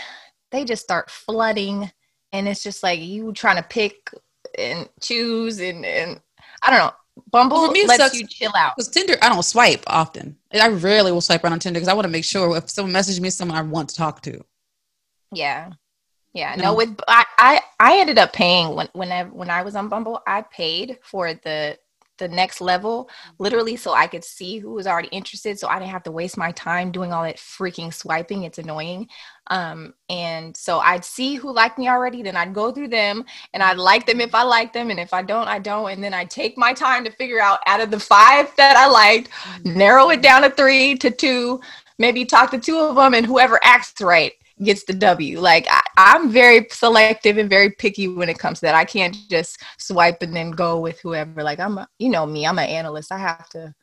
[0.51, 1.91] they just start flooding,
[2.31, 4.09] and it's just like you trying to pick
[4.57, 6.19] and choose, and and
[6.63, 6.91] I don't know.
[7.29, 8.75] Bumble well, lets sucks, you chill out.
[8.75, 10.37] Because Tinder, I don't swipe often.
[10.53, 12.93] I rarely will swipe around on Tinder because I want to make sure if someone
[12.93, 14.43] messages me, someone I want to talk to.
[15.33, 15.71] Yeah,
[16.33, 16.55] yeah.
[16.55, 19.89] No, no with I, I, I ended up paying when whenever when I was on
[19.89, 21.77] Bumble, I paid for the
[22.21, 25.89] the next level literally so I could see who was already interested so I didn't
[25.89, 29.09] have to waste my time doing all that freaking swiping it's annoying
[29.47, 33.63] um, and so I'd see who liked me already then I'd go through them and
[33.63, 36.13] I'd like them if I like them and if I don't I don't and then
[36.13, 39.29] I take my time to figure out out of the five that I liked
[39.65, 41.59] narrow it down to 3 to 2
[41.97, 45.39] maybe talk to two of them and whoever acts right gets the W.
[45.39, 48.75] Like I, am very selective and very picky when it comes to that.
[48.75, 51.43] I can't just swipe and then go with whoever.
[51.43, 53.11] Like I'm, a, you know me, I'm an analyst.
[53.11, 53.73] I have to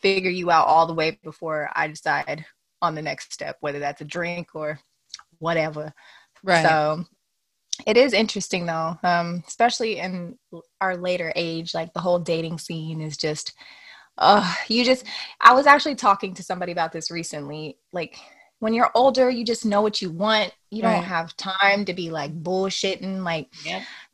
[0.00, 2.44] figure you out all the way before I decide
[2.82, 4.78] on the next step, whether that's a drink or
[5.38, 5.92] whatever.
[6.42, 6.66] Right.
[6.66, 7.04] So
[7.86, 10.38] it is interesting though, um, especially in
[10.80, 11.74] our later age.
[11.74, 13.54] Like the whole dating scene is just.
[14.16, 15.04] Uh, you just
[15.40, 17.78] I was actually talking to somebody about this recently.
[17.92, 18.16] Like
[18.60, 20.52] when you're older, you just know what you want.
[20.70, 20.94] You right.
[20.94, 23.48] don't have time to be like bullshitting, like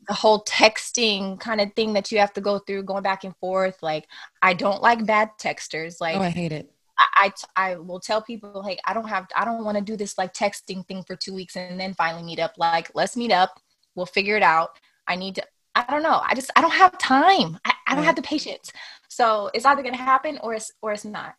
[0.08, 3.36] the whole texting kind of thing that you have to go through, going back and
[3.36, 3.82] forth.
[3.82, 4.06] Like,
[4.42, 6.00] I don't like bad texters.
[6.00, 6.72] Like, oh, I hate it.
[6.98, 9.96] I, I, I will tell people like I don't have I don't want to do
[9.96, 12.54] this like texting thing for two weeks and then finally meet up.
[12.58, 13.58] Like let's meet up.
[13.94, 14.70] We'll figure it out.
[15.06, 15.44] I need to.
[15.74, 16.20] I don't know.
[16.24, 17.58] I just I don't have time.
[17.64, 18.06] I, I don't right.
[18.06, 18.72] have the patience.
[19.08, 21.34] So it's either gonna happen or it's or it's not.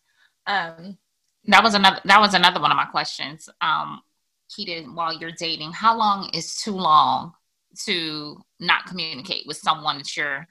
[0.47, 0.97] Um,
[1.45, 3.49] that was another that was another one of my questions.
[3.61, 4.01] Um,
[4.51, 7.33] Kita, while you're dating, how long is too long
[7.85, 10.47] to not communicate with someone that you're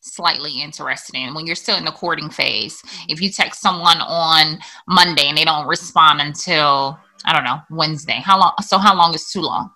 [0.00, 2.80] slightly interested in when you're still in the courting phase?
[3.08, 4.58] If you text someone on
[4.88, 8.52] Monday and they don't respond until I don't know Wednesday, how long?
[8.62, 9.70] So how long is too long?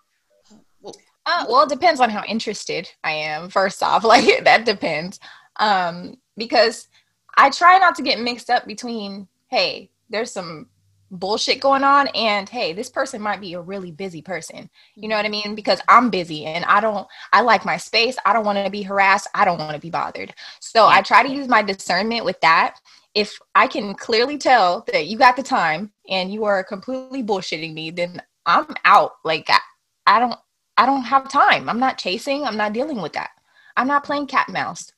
[1.26, 3.50] Uh, well, it depends on how interested I am.
[3.50, 5.20] First off, like that depends,
[5.56, 6.88] um, because
[7.37, 10.68] I try not to get mixed up between hey there's some
[11.11, 14.68] bullshit going on and hey this person might be a really busy person.
[14.94, 15.33] You know mm-hmm.
[15.33, 15.55] what i mean?
[15.55, 18.16] Because i'm busy and i don't i like my space.
[18.27, 19.29] I don't want to be harassed.
[19.35, 20.35] I don't want to be bothered.
[20.61, 22.77] So i try to use my discernment with that.
[23.14, 27.73] If i can clearly tell that you got the time and you are completely bullshitting
[27.73, 29.12] me then i'm out.
[29.25, 29.59] Like i,
[30.07, 30.38] I don't
[30.77, 31.68] i don't have time.
[31.68, 32.44] I'm not chasing.
[32.44, 33.31] I'm not dealing with that.
[33.77, 34.92] I'm not playing cat and mouse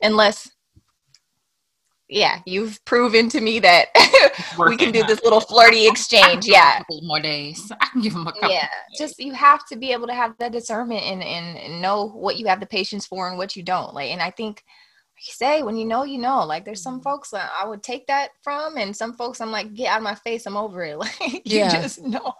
[0.00, 0.50] unless
[2.12, 3.86] yeah, you've proven to me that
[4.58, 6.46] we can do this little flirty exchange.
[6.46, 7.72] Yeah, more days.
[7.80, 8.50] I can give them a couple.
[8.50, 12.08] Yeah, just you have to be able to have that discernment and, and, and know
[12.08, 13.94] what you have the patience for and what you don't.
[13.94, 14.62] Like, and I think
[15.16, 17.04] you say when you know you know like there's some mm-hmm.
[17.04, 20.02] folks that i would take that from and some folks i'm like get out of
[20.02, 21.80] my face i'm over it like you yeah.
[21.80, 22.32] just know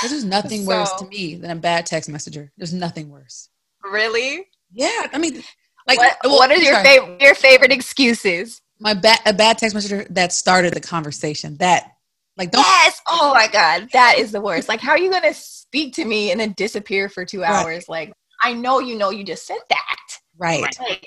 [0.00, 3.50] there's nothing so, worse to me than a bad text messenger there's nothing worse
[3.92, 5.42] really yeah i mean
[5.86, 9.74] like what, well, what are your favorite your favorite excuses my bad a bad text
[9.74, 11.56] message that started the conversation.
[11.58, 11.92] That
[12.36, 13.00] like don't Yes.
[13.08, 14.68] Oh my god, that is the worst.
[14.68, 17.50] Like how are you gonna speak to me and then disappear for two right.
[17.50, 17.88] hours?
[17.88, 18.12] Like
[18.42, 19.98] I know you know you just sent that.
[20.38, 20.62] Right.
[20.80, 21.06] Like,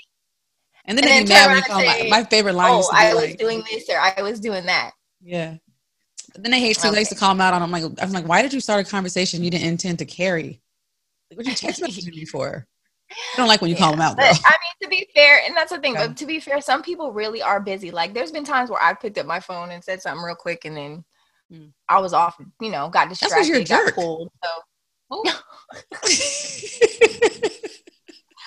[0.86, 2.70] and then, and then mad when you call say, my, my favorite line.
[2.72, 4.92] Oh, I was like, doing this or I was doing that.
[5.22, 5.56] Yeah.
[6.32, 6.98] But then they hate too okay.
[6.98, 7.62] late to call them out on.
[7.62, 10.60] I'm like, I'm like, why did you start a conversation you didn't intend to carry?
[11.30, 12.66] Like, what you text messaging me for?
[13.10, 14.16] I don't like when you yeah, call them out.
[14.16, 15.94] But, I mean, to be fair, and that's the thing.
[15.94, 17.90] But to be fair, some people really are busy.
[17.90, 20.64] Like, there's been times where I picked up my phone and said something real quick,
[20.64, 21.04] and then
[21.52, 21.70] mm.
[21.88, 22.36] I was off.
[22.60, 23.94] You know, got distracted, That's you're a jerk.
[23.94, 24.30] pulled.
[24.42, 24.50] So.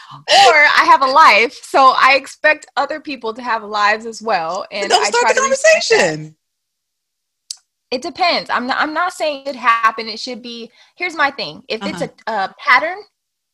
[0.10, 4.66] Or I have a life, so I expect other people to have lives as well.
[4.72, 6.36] And don't I start the conversation.
[7.92, 8.50] It depends.
[8.50, 8.78] I'm not.
[8.80, 10.08] I'm not saying it happen.
[10.08, 10.72] It should be.
[10.96, 11.64] Here's my thing.
[11.68, 11.92] If uh-huh.
[11.94, 12.98] it's a, a pattern,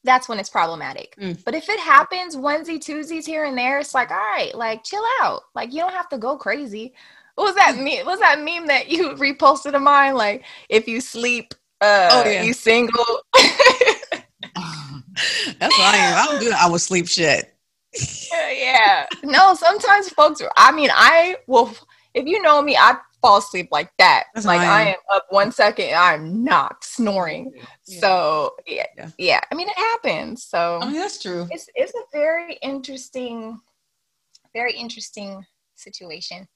[0.04, 1.16] that's when it's problematic.
[1.18, 1.44] Mm.
[1.44, 5.04] But if it happens onesie twosies here and there, it's like, all right, like chill
[5.22, 5.44] out.
[5.56, 6.94] Like you don't have to go crazy.
[7.36, 8.06] What was that meme?
[8.06, 10.16] Was that meme that you reposted of mine?
[10.16, 12.44] Like if you sleep, uh, oh, yeah.
[12.44, 13.22] you single.
[15.60, 16.18] That's why I am.
[16.18, 17.54] I don't do I will sleep shit.
[18.32, 19.06] yeah.
[19.24, 20.42] No, sometimes folks.
[20.58, 21.74] I mean, I will.
[22.14, 24.26] If you know me, I fall asleep like that.
[24.36, 24.70] That's like I am.
[24.70, 24.98] I am.
[25.12, 27.52] up one second, I'm not snoring.
[27.88, 28.00] Yeah.
[28.00, 30.44] So yeah, yeah, yeah, I mean, it happens.
[30.44, 31.48] So I mean, that's true.
[31.50, 33.60] It's it's a very interesting,
[34.54, 35.44] very interesting
[35.76, 36.48] situation.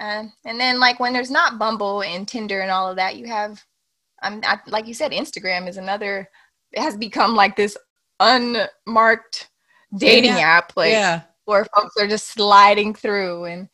[0.00, 3.26] Um, and then like when there's not Bumble and Tinder and all of that, you
[3.26, 3.62] have,
[4.22, 6.28] I'm I, like you said, Instagram is another.
[6.72, 7.76] It has become like this
[8.20, 9.50] unmarked
[9.96, 10.48] dating yeah.
[10.48, 11.22] app, like yeah.
[11.44, 13.68] where folks are just sliding through and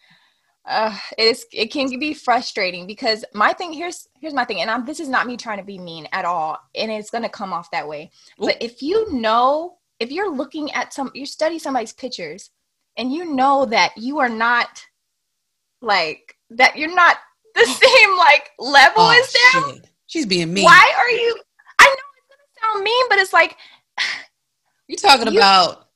[0.64, 4.84] uh, it's it can be frustrating because my thing here's here's my thing, and I'm,
[4.84, 7.70] this is not me trying to be mean at all, and it's gonna come off
[7.72, 8.10] that way.
[8.40, 8.46] Ooh.
[8.46, 12.50] But if you know, if you're looking at some, you study somebody's pictures,
[12.96, 14.84] and you know that you are not
[15.80, 17.16] like that, you're not
[17.54, 19.74] the same like level oh, as them.
[19.74, 19.88] Shit.
[20.06, 20.64] She's being mean.
[20.64, 21.40] Why are you?
[21.80, 23.56] I know it's gonna sound mean, but it's like
[24.86, 25.88] you're talking you, about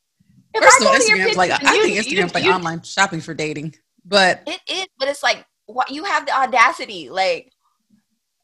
[0.54, 3.76] personal Instagram's Like I think Instagram's like online shopping for dating.
[4.06, 7.52] But it is, but it's like what you have the audacity, like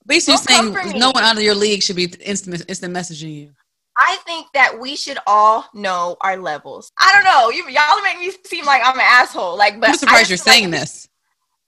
[0.07, 3.53] basically saying no one out of your league should be instant instant messaging you.
[3.97, 6.91] I think that we should all know our levels.
[6.99, 7.51] I don't know.
[7.51, 9.57] You y'all make me seem like I'm an asshole.
[9.57, 11.09] Like, but I'm surprised you're saying like, this.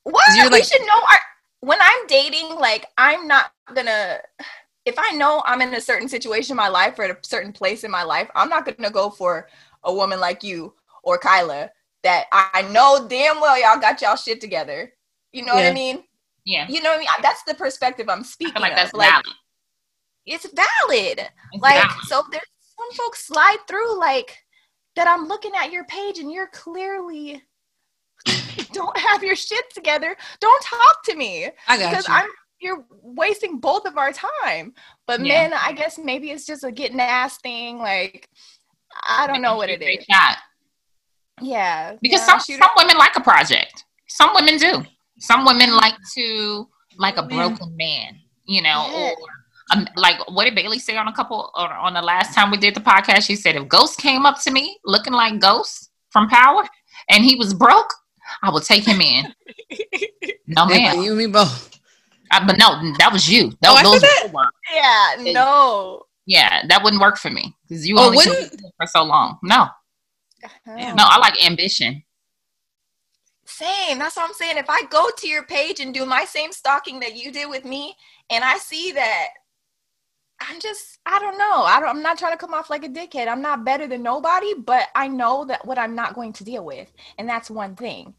[0.04, 0.24] What?
[0.36, 1.18] You're we should know our
[1.60, 4.18] when I'm dating, like I'm not gonna
[4.84, 7.52] if I know I'm in a certain situation in my life or at a certain
[7.52, 9.48] place in my life, I'm not gonna go for
[9.84, 11.70] a woman like you or Kyla
[12.04, 14.92] that I know damn well y'all got y'all shit together.
[15.32, 15.64] You know yeah.
[15.64, 16.04] what I mean?
[16.44, 16.66] Yeah.
[16.68, 17.08] You know what I mean?
[17.22, 18.76] That's the perspective I'm speaking like of.
[18.76, 19.26] That's like, valid.
[20.26, 21.18] It's valid.
[21.52, 22.04] It's like valid.
[22.04, 22.44] so there's
[22.76, 24.38] some folks slide through like
[24.96, 27.42] that I'm looking at your page and you're clearly
[28.72, 30.16] don't have your shit together.
[30.40, 31.48] Don't talk to me.
[31.66, 32.14] I got because you.
[32.14, 32.28] I'm
[32.60, 34.72] you're wasting both of our time.
[35.06, 35.48] But yeah.
[35.48, 37.78] men, I guess maybe it's just a getting ass thing.
[37.78, 38.28] Like
[39.02, 40.04] I don't know what it is.
[40.04, 40.36] Shot.
[41.40, 41.96] Yeah.
[42.00, 43.84] Because yeah, some, some women like a project.
[44.08, 44.84] Some women do.
[45.18, 45.76] Some women mm-hmm.
[45.76, 49.10] like to like a broken man, you know, yeah.
[49.10, 49.16] or
[49.72, 52.56] um, like what did Bailey say on a couple or on the last time we
[52.56, 53.26] did the podcast?
[53.26, 56.64] She said if Ghost came up to me looking like Ghost from Power
[57.10, 57.92] and he was broke,
[58.42, 59.34] I would take him in.
[60.46, 61.78] no man, you and me both.
[62.30, 63.50] Uh, but no, that was you.
[63.60, 64.50] That, oh, those that?
[64.74, 66.02] Yeah, no.
[66.26, 69.38] Yeah, that wouldn't work for me because you oh, only for so long.
[69.42, 69.68] No.
[70.44, 70.94] Uh-huh.
[70.94, 72.02] No, I like ambition.
[73.46, 73.98] Same.
[73.98, 74.56] That's what I'm saying.
[74.56, 77.64] If I go to your page and do my same stalking that you did with
[77.64, 77.94] me,
[78.30, 79.28] and I see that
[80.40, 81.62] I'm just, I don't know.
[81.62, 83.28] I don't, I'm not trying to come off like a dickhead.
[83.28, 86.64] I'm not better than nobody, but I know that what I'm not going to deal
[86.64, 86.92] with.
[87.18, 88.14] And that's one thing.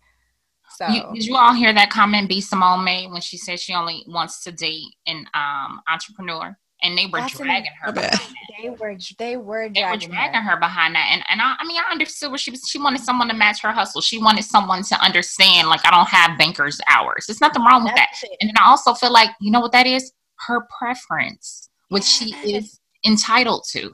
[0.77, 3.73] So you, did you all hear that comment B Simone made when she said she
[3.73, 6.57] only wants to date an um, entrepreneur?
[6.81, 7.91] And they were That's dragging her.
[7.91, 10.51] They were they were they were dragging her.
[10.51, 10.59] her.
[10.59, 12.61] behind that, and and I, I mean I understood what she was.
[12.67, 14.01] She wanted someone to match her hustle.
[14.01, 17.25] She wanted someone to understand like I don't have banker's hours.
[17.27, 18.27] There's nothing wrong with That's that.
[18.31, 18.37] It.
[18.41, 20.11] And then I also feel like you know what that is
[20.47, 22.41] her preference, which yes.
[22.43, 23.93] she is entitled to.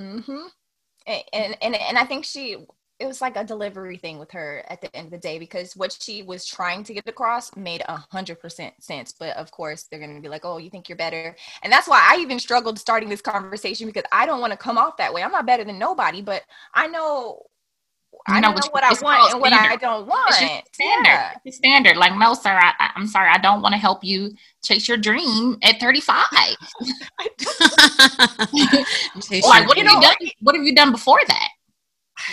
[0.00, 0.46] Mm-hmm.
[1.06, 2.56] And, and and and I think she
[2.98, 5.76] it was like a delivery thing with her at the end of the day because
[5.76, 9.12] what she was trying to get across made a hundred percent sense.
[9.12, 11.88] But of course, they're going to be like, "Oh, you think you're better," and that's
[11.88, 15.12] why I even struggled starting this conversation because I don't want to come off that
[15.12, 15.22] way.
[15.22, 16.42] I'm not better than nobody, but
[16.74, 17.42] I know.
[18.28, 20.32] I know, know what, I want and what I don't want.
[20.32, 20.64] Standard.
[21.04, 21.34] Yeah.
[21.50, 21.96] Standard.
[21.98, 23.28] Like, no, sir, I, I'm sorry.
[23.30, 24.32] I don't want to help you
[24.64, 26.24] chase your dream at 35.
[29.30, 30.14] like, what have you done?
[30.40, 31.48] What have you done before that?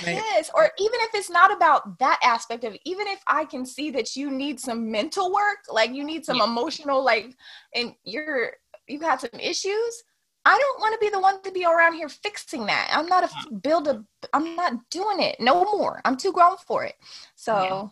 [0.06, 0.16] Right.
[0.16, 3.66] Yes, or even if it's not about that aspect of it, even if I can
[3.66, 6.46] see that you need some mental work, like you need some yeah.
[6.46, 7.36] emotional, like,
[7.76, 8.54] and you're
[8.88, 10.04] you have some issues.
[10.46, 12.90] I don't want to be the one to be around here fixing that.
[12.92, 13.62] I'm not a mm.
[13.62, 14.04] build a.
[14.34, 16.02] I'm not doing it no more.
[16.06, 16.96] I'm too grown for it.
[17.36, 17.88] So yeah.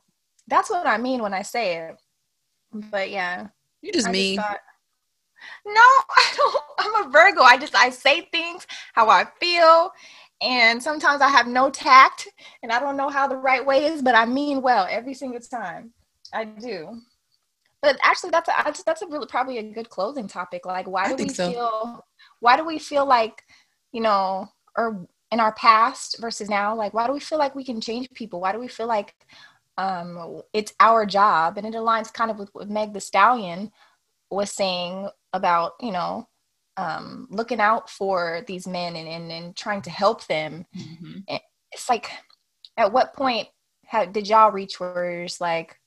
[0.47, 1.95] that's what I mean when I say it.
[2.89, 3.47] But yeah,
[3.81, 4.35] you just I mean.
[4.35, 4.59] Just thought,
[5.65, 5.71] no,
[6.17, 6.63] I don't.
[6.79, 7.41] I'm a Virgo.
[7.41, 9.91] I just I say things how I feel,
[10.41, 12.27] and sometimes I have no tact
[12.63, 15.39] and I don't know how the right way is, but I mean well every single
[15.39, 15.93] time.
[16.33, 17.01] I do.
[17.81, 20.65] But actually, that's a, that's a really probably a good closing topic.
[20.65, 21.51] Like, why do we so.
[21.51, 22.05] feel?
[22.39, 23.43] Why do we feel like,
[23.91, 26.75] you know, or in our past versus now?
[26.75, 28.39] Like, why do we feel like we can change people?
[28.39, 29.15] Why do we feel like
[29.77, 31.57] um, it's our job?
[31.57, 33.71] And it aligns kind of with what Meg the Stallion
[34.29, 36.27] was saying about, you know,
[36.77, 40.65] um, looking out for these men and, and, and trying to help them.
[40.75, 41.35] Mm-hmm.
[41.71, 42.09] It's like,
[42.77, 43.47] at what point
[43.85, 45.77] have, did y'all reach where it's like,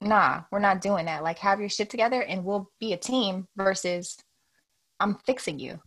[0.00, 1.22] nah, we're not doing that.
[1.22, 4.16] Like, have your shit together and we'll be a team versus
[5.00, 5.80] I'm fixing you.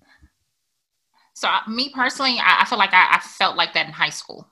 [1.33, 4.47] So me personally, I, I feel like I, I, felt like that in high school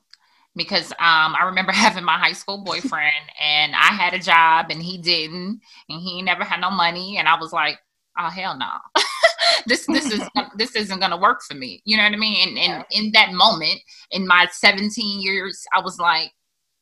[0.55, 4.81] because um, I remember having my high school boyfriend and I had a job and
[4.81, 7.79] he didn't, and he never had no money, and I was like,
[8.17, 8.69] oh hell no.
[9.65, 10.21] this this is
[10.57, 11.81] this isn't gonna work for me.
[11.85, 12.49] You know what I mean?
[12.49, 13.79] And, and in that moment,
[14.11, 16.31] in my 17 years, I was like,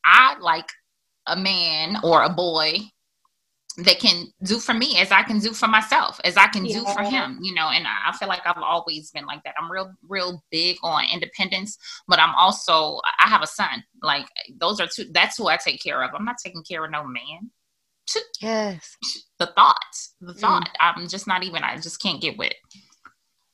[0.05, 0.69] I like
[1.27, 2.79] a man or a boy
[3.77, 6.79] that can do for me as I can do for myself, as I can yeah.
[6.79, 7.69] do for him, you know.
[7.69, 9.55] And I feel like I've always been like that.
[9.57, 13.83] I'm real, real big on independence, but I'm also I have a son.
[14.01, 14.27] Like
[14.59, 15.05] those are two.
[15.11, 16.11] That's who I take care of.
[16.13, 17.49] I'm not taking care of no man.
[18.41, 18.97] Yes.
[19.39, 20.39] The thoughts, the mm.
[20.39, 20.67] thought.
[20.67, 20.75] Mm.
[20.79, 21.63] I'm just not even.
[21.63, 22.53] I just can't get with.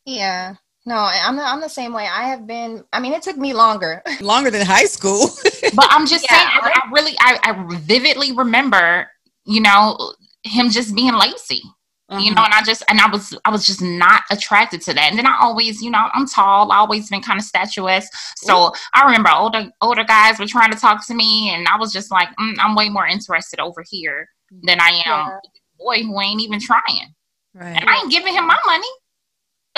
[0.05, 0.55] Yeah.
[0.85, 2.07] No, I'm the, I'm the same way.
[2.07, 2.83] I have been.
[2.93, 4.01] I mean, it took me longer.
[4.21, 5.27] Longer than high school.
[5.75, 6.49] but I'm just yeah, saying.
[6.51, 9.07] I, I really, I, I vividly remember
[9.49, 11.63] you know, him just being lazy.
[12.09, 12.21] Mm-hmm.
[12.21, 15.09] You know, and I just and I was I was just not attracted to that.
[15.09, 18.11] And then I always, you know, I'm tall, I always been kind of statuesque.
[18.37, 18.71] So Ooh.
[18.95, 22.09] I remember older older guys were trying to talk to me, and I was just
[22.09, 25.39] like, mm, I'm way more interested over here than I am yeah.
[25.77, 27.13] boy who ain't even trying.
[27.53, 27.75] Right.
[27.75, 28.87] And I ain't giving him my money.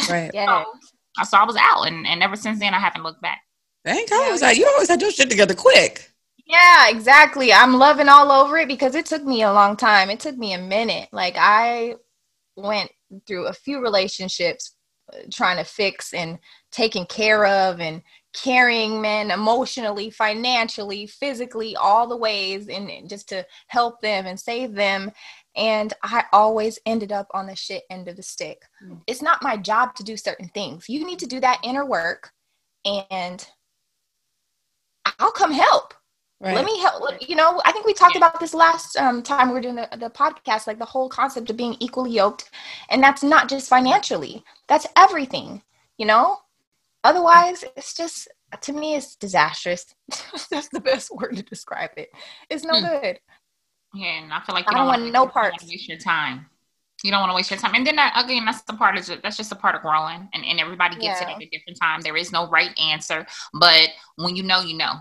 [0.09, 0.31] Right.
[0.33, 0.63] yeah.
[1.17, 3.41] so, so I was out, and, and ever since then I haven't looked back.
[3.83, 6.11] Thank God, yeah, was like, you always had your shit together quick.
[6.45, 7.53] Yeah, exactly.
[7.53, 10.09] I'm loving all over it because it took me a long time.
[10.09, 11.09] It took me a minute.
[11.11, 11.95] Like I
[12.55, 12.91] went
[13.25, 14.75] through a few relationships
[15.13, 16.39] uh, trying to fix and
[16.71, 18.01] taking care of and
[18.33, 24.73] carrying men emotionally, financially, physically, all the ways and just to help them and save
[24.73, 25.11] them.
[25.55, 28.61] And I always ended up on the shit end of the stick.
[28.83, 29.01] Mm.
[29.07, 30.87] It's not my job to do certain things.
[30.87, 32.31] You need to do that inner work
[32.85, 33.45] and
[35.19, 35.93] I'll come help.
[36.39, 36.55] Right.
[36.55, 37.29] Let me help.
[37.29, 38.19] You know, I think we talked yeah.
[38.19, 41.51] about this last um, time we were doing the, the podcast, like the whole concept
[41.51, 42.49] of being equally yoked.
[42.89, 45.61] And that's not just financially, that's everything,
[45.97, 46.39] you know?
[47.03, 48.27] Otherwise, it's just,
[48.61, 49.85] to me, it's disastrous.
[50.51, 52.09] that's the best word to describe it.
[52.49, 52.85] It's no hmm.
[52.85, 53.19] good.
[53.93, 55.67] Yeah, and I feel like you I don't, don't want no parts.
[55.67, 56.45] Waste your time.
[57.03, 57.73] You don't want to waste your time.
[57.73, 59.23] And then that, again, that's the part of it.
[59.23, 60.29] That's just a part of growing.
[60.33, 61.29] And, and everybody gets yeah.
[61.29, 62.01] it at a different time.
[62.01, 63.25] There is no right answer.
[63.53, 64.93] But when you know, you know.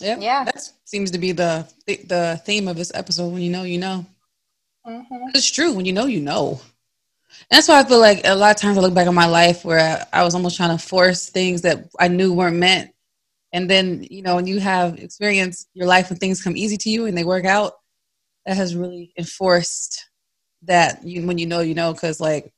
[0.00, 0.44] Yeah, yeah.
[0.44, 3.28] That seems to be the the theme of this episode.
[3.28, 4.06] When you know, you know.
[4.86, 5.28] Mm-hmm.
[5.34, 5.72] It's true.
[5.72, 6.60] When you know, you know.
[7.50, 9.26] And that's why I feel like a lot of times I look back on my
[9.26, 12.90] life where I, I was almost trying to force things that I knew weren't meant.
[13.52, 16.90] And then, you know, when you have experience your life and things come easy to
[16.90, 17.72] you and they work out,
[18.46, 20.08] that has really enforced
[20.62, 22.52] that you when you know you know because like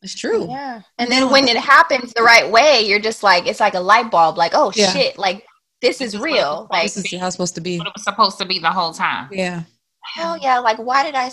[0.00, 3.60] it's true yeah and then when it happens the right way you're just like it's
[3.60, 4.90] like a light bulb like oh yeah.
[4.92, 5.46] shit like
[5.82, 6.66] this is real.
[6.70, 7.78] Like this is how it's supposed to be.
[7.78, 9.28] What it was supposed to be the whole time.
[9.30, 9.62] Yeah.
[10.14, 10.58] Hell yeah!
[10.58, 11.30] Like why did I?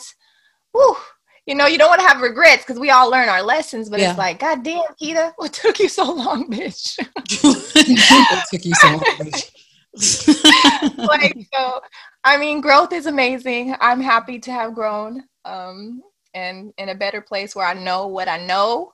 [0.72, 0.98] Whew.
[1.46, 4.00] You know, you don't want to have regrets because we all learn our lessons, but
[4.00, 4.12] yeah.
[4.12, 6.98] it's like, God damn, Kita, what took you so long, bitch?
[7.44, 9.52] what took you so long, bitch?
[10.98, 11.82] like so,
[12.24, 13.76] I mean, growth is amazing.
[13.80, 16.02] I'm happy to have grown, um,
[16.34, 18.94] and in a better place where I know what I know,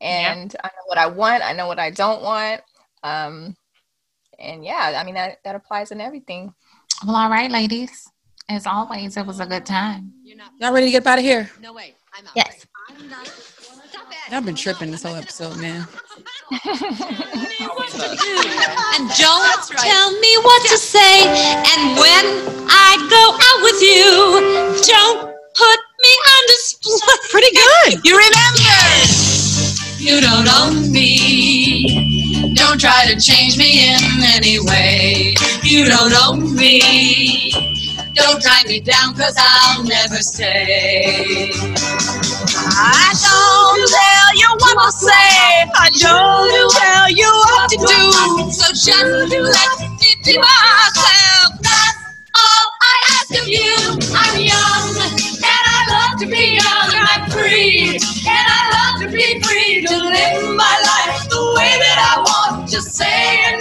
[0.00, 1.44] and I know what I want.
[1.44, 2.62] I know what I don't want.
[3.04, 3.54] Um,
[4.38, 6.52] and yeah, I mean that that applies in everything.
[7.06, 8.08] Well, all right, ladies.
[8.48, 10.12] As always, it was a good time.
[10.58, 11.50] Y'all ready to get out of here?
[11.60, 11.94] No way.
[12.14, 12.32] I'm out.
[12.36, 12.66] Yes.
[14.30, 15.86] I've been tripping this whole episode, man.
[16.50, 16.60] and
[19.18, 19.78] don't right.
[19.78, 21.24] tell me what to say.
[21.26, 22.24] And when
[22.68, 25.20] I go out with you, don't
[25.54, 27.16] put me on display.
[27.30, 28.04] Pretty good.
[28.04, 28.72] you remember.
[29.98, 32.54] You don't own me.
[32.54, 34.00] Don't try to change me in
[34.34, 35.34] any way.
[35.62, 37.81] You don't own me.
[38.14, 41.50] Don't tie me down, cause I'll never stay.
[42.64, 45.70] I don't tell you what to say.
[45.74, 48.50] I don't tell you what to do.
[48.52, 51.60] So just let me be myself.
[51.62, 51.98] That's
[52.34, 53.76] all I ask of you.
[54.12, 56.90] I'm young, and I love to be young.
[56.92, 62.16] I'm free, and I love to be free to live my life the way that
[62.16, 63.51] I want just say